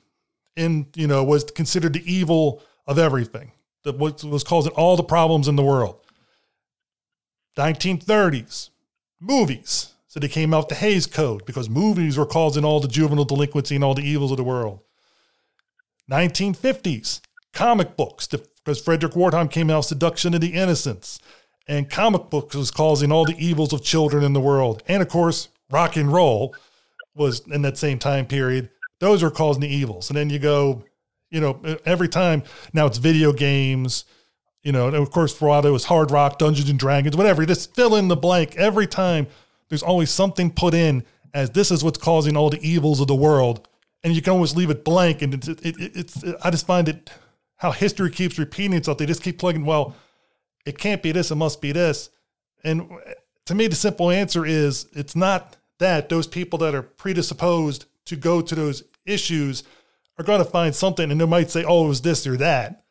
[0.56, 3.52] in you know was considered the evil of everything.
[3.84, 6.00] That was, was causing all the problems in the world.
[7.56, 8.70] 1930s,
[9.20, 9.94] movies.
[10.06, 13.76] So they came out the Hays Code because movies were causing all the juvenile delinquency
[13.76, 14.80] and all the evils of the world.
[16.10, 17.20] 1950s,
[17.52, 21.20] comic books, because Fredric Wertham came out, Seduction of the Innocents
[21.70, 24.82] and comic books was causing all the evils of children in the world.
[24.88, 26.54] And of course, rock and roll
[27.14, 28.70] was in that same time period.
[28.98, 30.10] Those are causing the evils.
[30.10, 30.84] And then you go,
[31.30, 32.42] you know, every time
[32.72, 34.04] now it's video games,
[34.62, 37.16] you know, and of course, for a while it was hard rock, Dungeons and Dragons,
[37.16, 37.44] whatever.
[37.46, 38.56] Just fill in the blank.
[38.56, 39.26] Every time
[39.68, 43.14] there's always something put in as this is what's causing all the evils of the
[43.14, 43.66] world.
[44.02, 45.22] And you can always leave it blank.
[45.22, 47.10] And it's, it, it, it's I just find it
[47.56, 48.98] how history keeps repeating itself.
[48.98, 49.94] They just keep plugging, well,
[50.66, 52.10] it can't be this, it must be this.
[52.64, 52.90] And
[53.46, 56.08] to me, the simple answer is it's not that.
[56.08, 59.62] Those people that are predisposed to go to those issues
[60.18, 62.84] are going to find something and they might say, oh, it was this or that.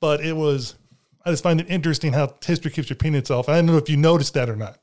[0.00, 0.74] But it was,
[1.28, 3.50] I just find it interesting how history keeps repeating itself.
[3.50, 4.78] I don't know if you noticed that or not.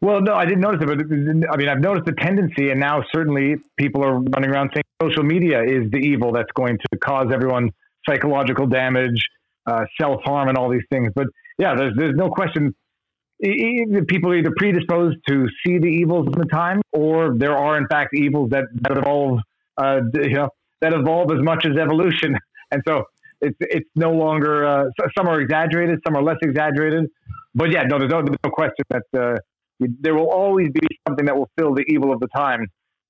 [0.00, 3.02] Well, no, I didn't notice it, but I mean, I've noticed the tendency, and now
[3.12, 7.26] certainly people are running around saying social media is the evil that's going to cause
[7.34, 7.70] everyone
[8.08, 9.20] psychological damage,
[9.66, 11.10] uh, self harm and all these things.
[11.12, 11.26] But
[11.58, 12.72] yeah, there's there's no question.
[13.42, 17.88] People are either predisposed to see the evils of the time, or there are in
[17.88, 19.40] fact evils that, that evolve,
[19.76, 20.50] uh, you know,
[20.82, 22.38] that evolve as much as evolution.
[22.70, 23.04] And so
[23.44, 24.66] it's it's no longer.
[24.66, 24.84] Uh,
[25.16, 27.08] some are exaggerated, some are less exaggerated.
[27.54, 29.38] But yeah, no, there's no, there's no question that uh,
[29.78, 32.66] there will always be something that will fill the evil of the time.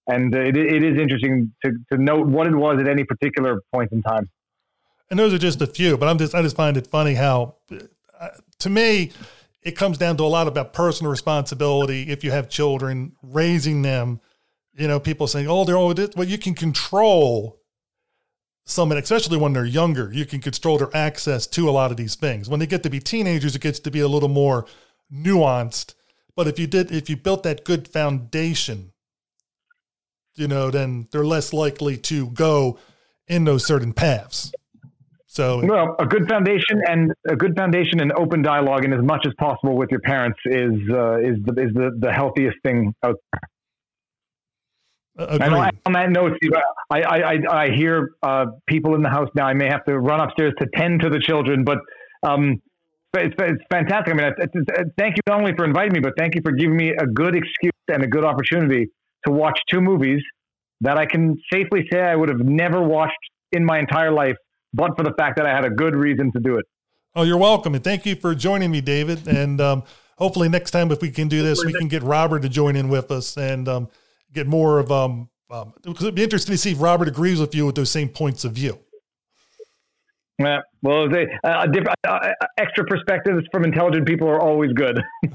[0.07, 3.91] And it, it is interesting to, to note what it was at any particular point
[3.91, 4.28] in time
[5.11, 5.97] and those are just a few.
[5.97, 7.57] But I'm just I just find it funny how,
[8.18, 8.28] uh,
[8.59, 9.12] to me,
[9.62, 12.11] it comes down to a lot about personal responsibility.
[12.11, 14.20] If you have children, raising them,
[14.74, 17.61] you know, people saying, "Oh, they're all well." You can control
[18.65, 20.11] some, especially when they're younger.
[20.12, 22.49] You can control their access to a lot of these things.
[22.49, 24.67] When they get to be teenagers, it gets to be a little more
[25.12, 25.95] nuanced.
[26.35, 28.93] But if you did, if you built that good foundation,
[30.35, 32.79] you know, then they're less likely to go
[33.29, 34.53] in those certain paths.
[35.27, 39.27] So, well, a good foundation and a good foundation and open dialogue, and as much
[39.27, 43.17] as possible with your parents is uh, is the, is the, the healthiest thing out
[43.33, 43.41] there.
[45.17, 45.55] And
[45.87, 46.53] on that note, Steve,
[46.91, 49.47] I, I, I, hear uh, people in the house now.
[49.47, 51.79] I may have to run upstairs to tend to the children, but
[52.25, 52.61] um,
[53.15, 54.12] it's, it's fantastic.
[54.12, 56.51] I mean, it's, it's, thank you not only for inviting me, but thank you for
[56.51, 58.89] giving me a good excuse and a good opportunity
[59.27, 60.21] to watch two movies
[60.81, 63.15] that I can safely say I would have never watched
[63.53, 64.35] in my entire life
[64.75, 66.67] but for the fact that I had a good reason to do it.
[67.15, 67.75] Oh, you're welcome.
[67.75, 69.29] And thank you for joining me, David.
[69.29, 69.85] And um,
[70.19, 72.89] hopefully next time, if we can do this, we can get Robert to join in
[72.89, 73.89] with us and um,
[74.35, 77.66] get more of, um, um, it'd be interesting to see if Robert agrees with you
[77.66, 78.78] with those same points of view.
[80.39, 85.01] Yeah, well, they, uh, different, uh, uh, extra perspectives from intelligent people are always good.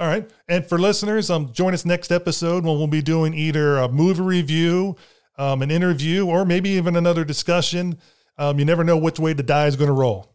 [0.00, 0.30] All right.
[0.48, 4.22] And for listeners, um, join us next episode when we'll be doing either a movie
[4.22, 4.96] review,
[5.36, 7.98] um, an interview, or maybe even another discussion
[8.38, 10.31] um, you never know which way the die is going to roll.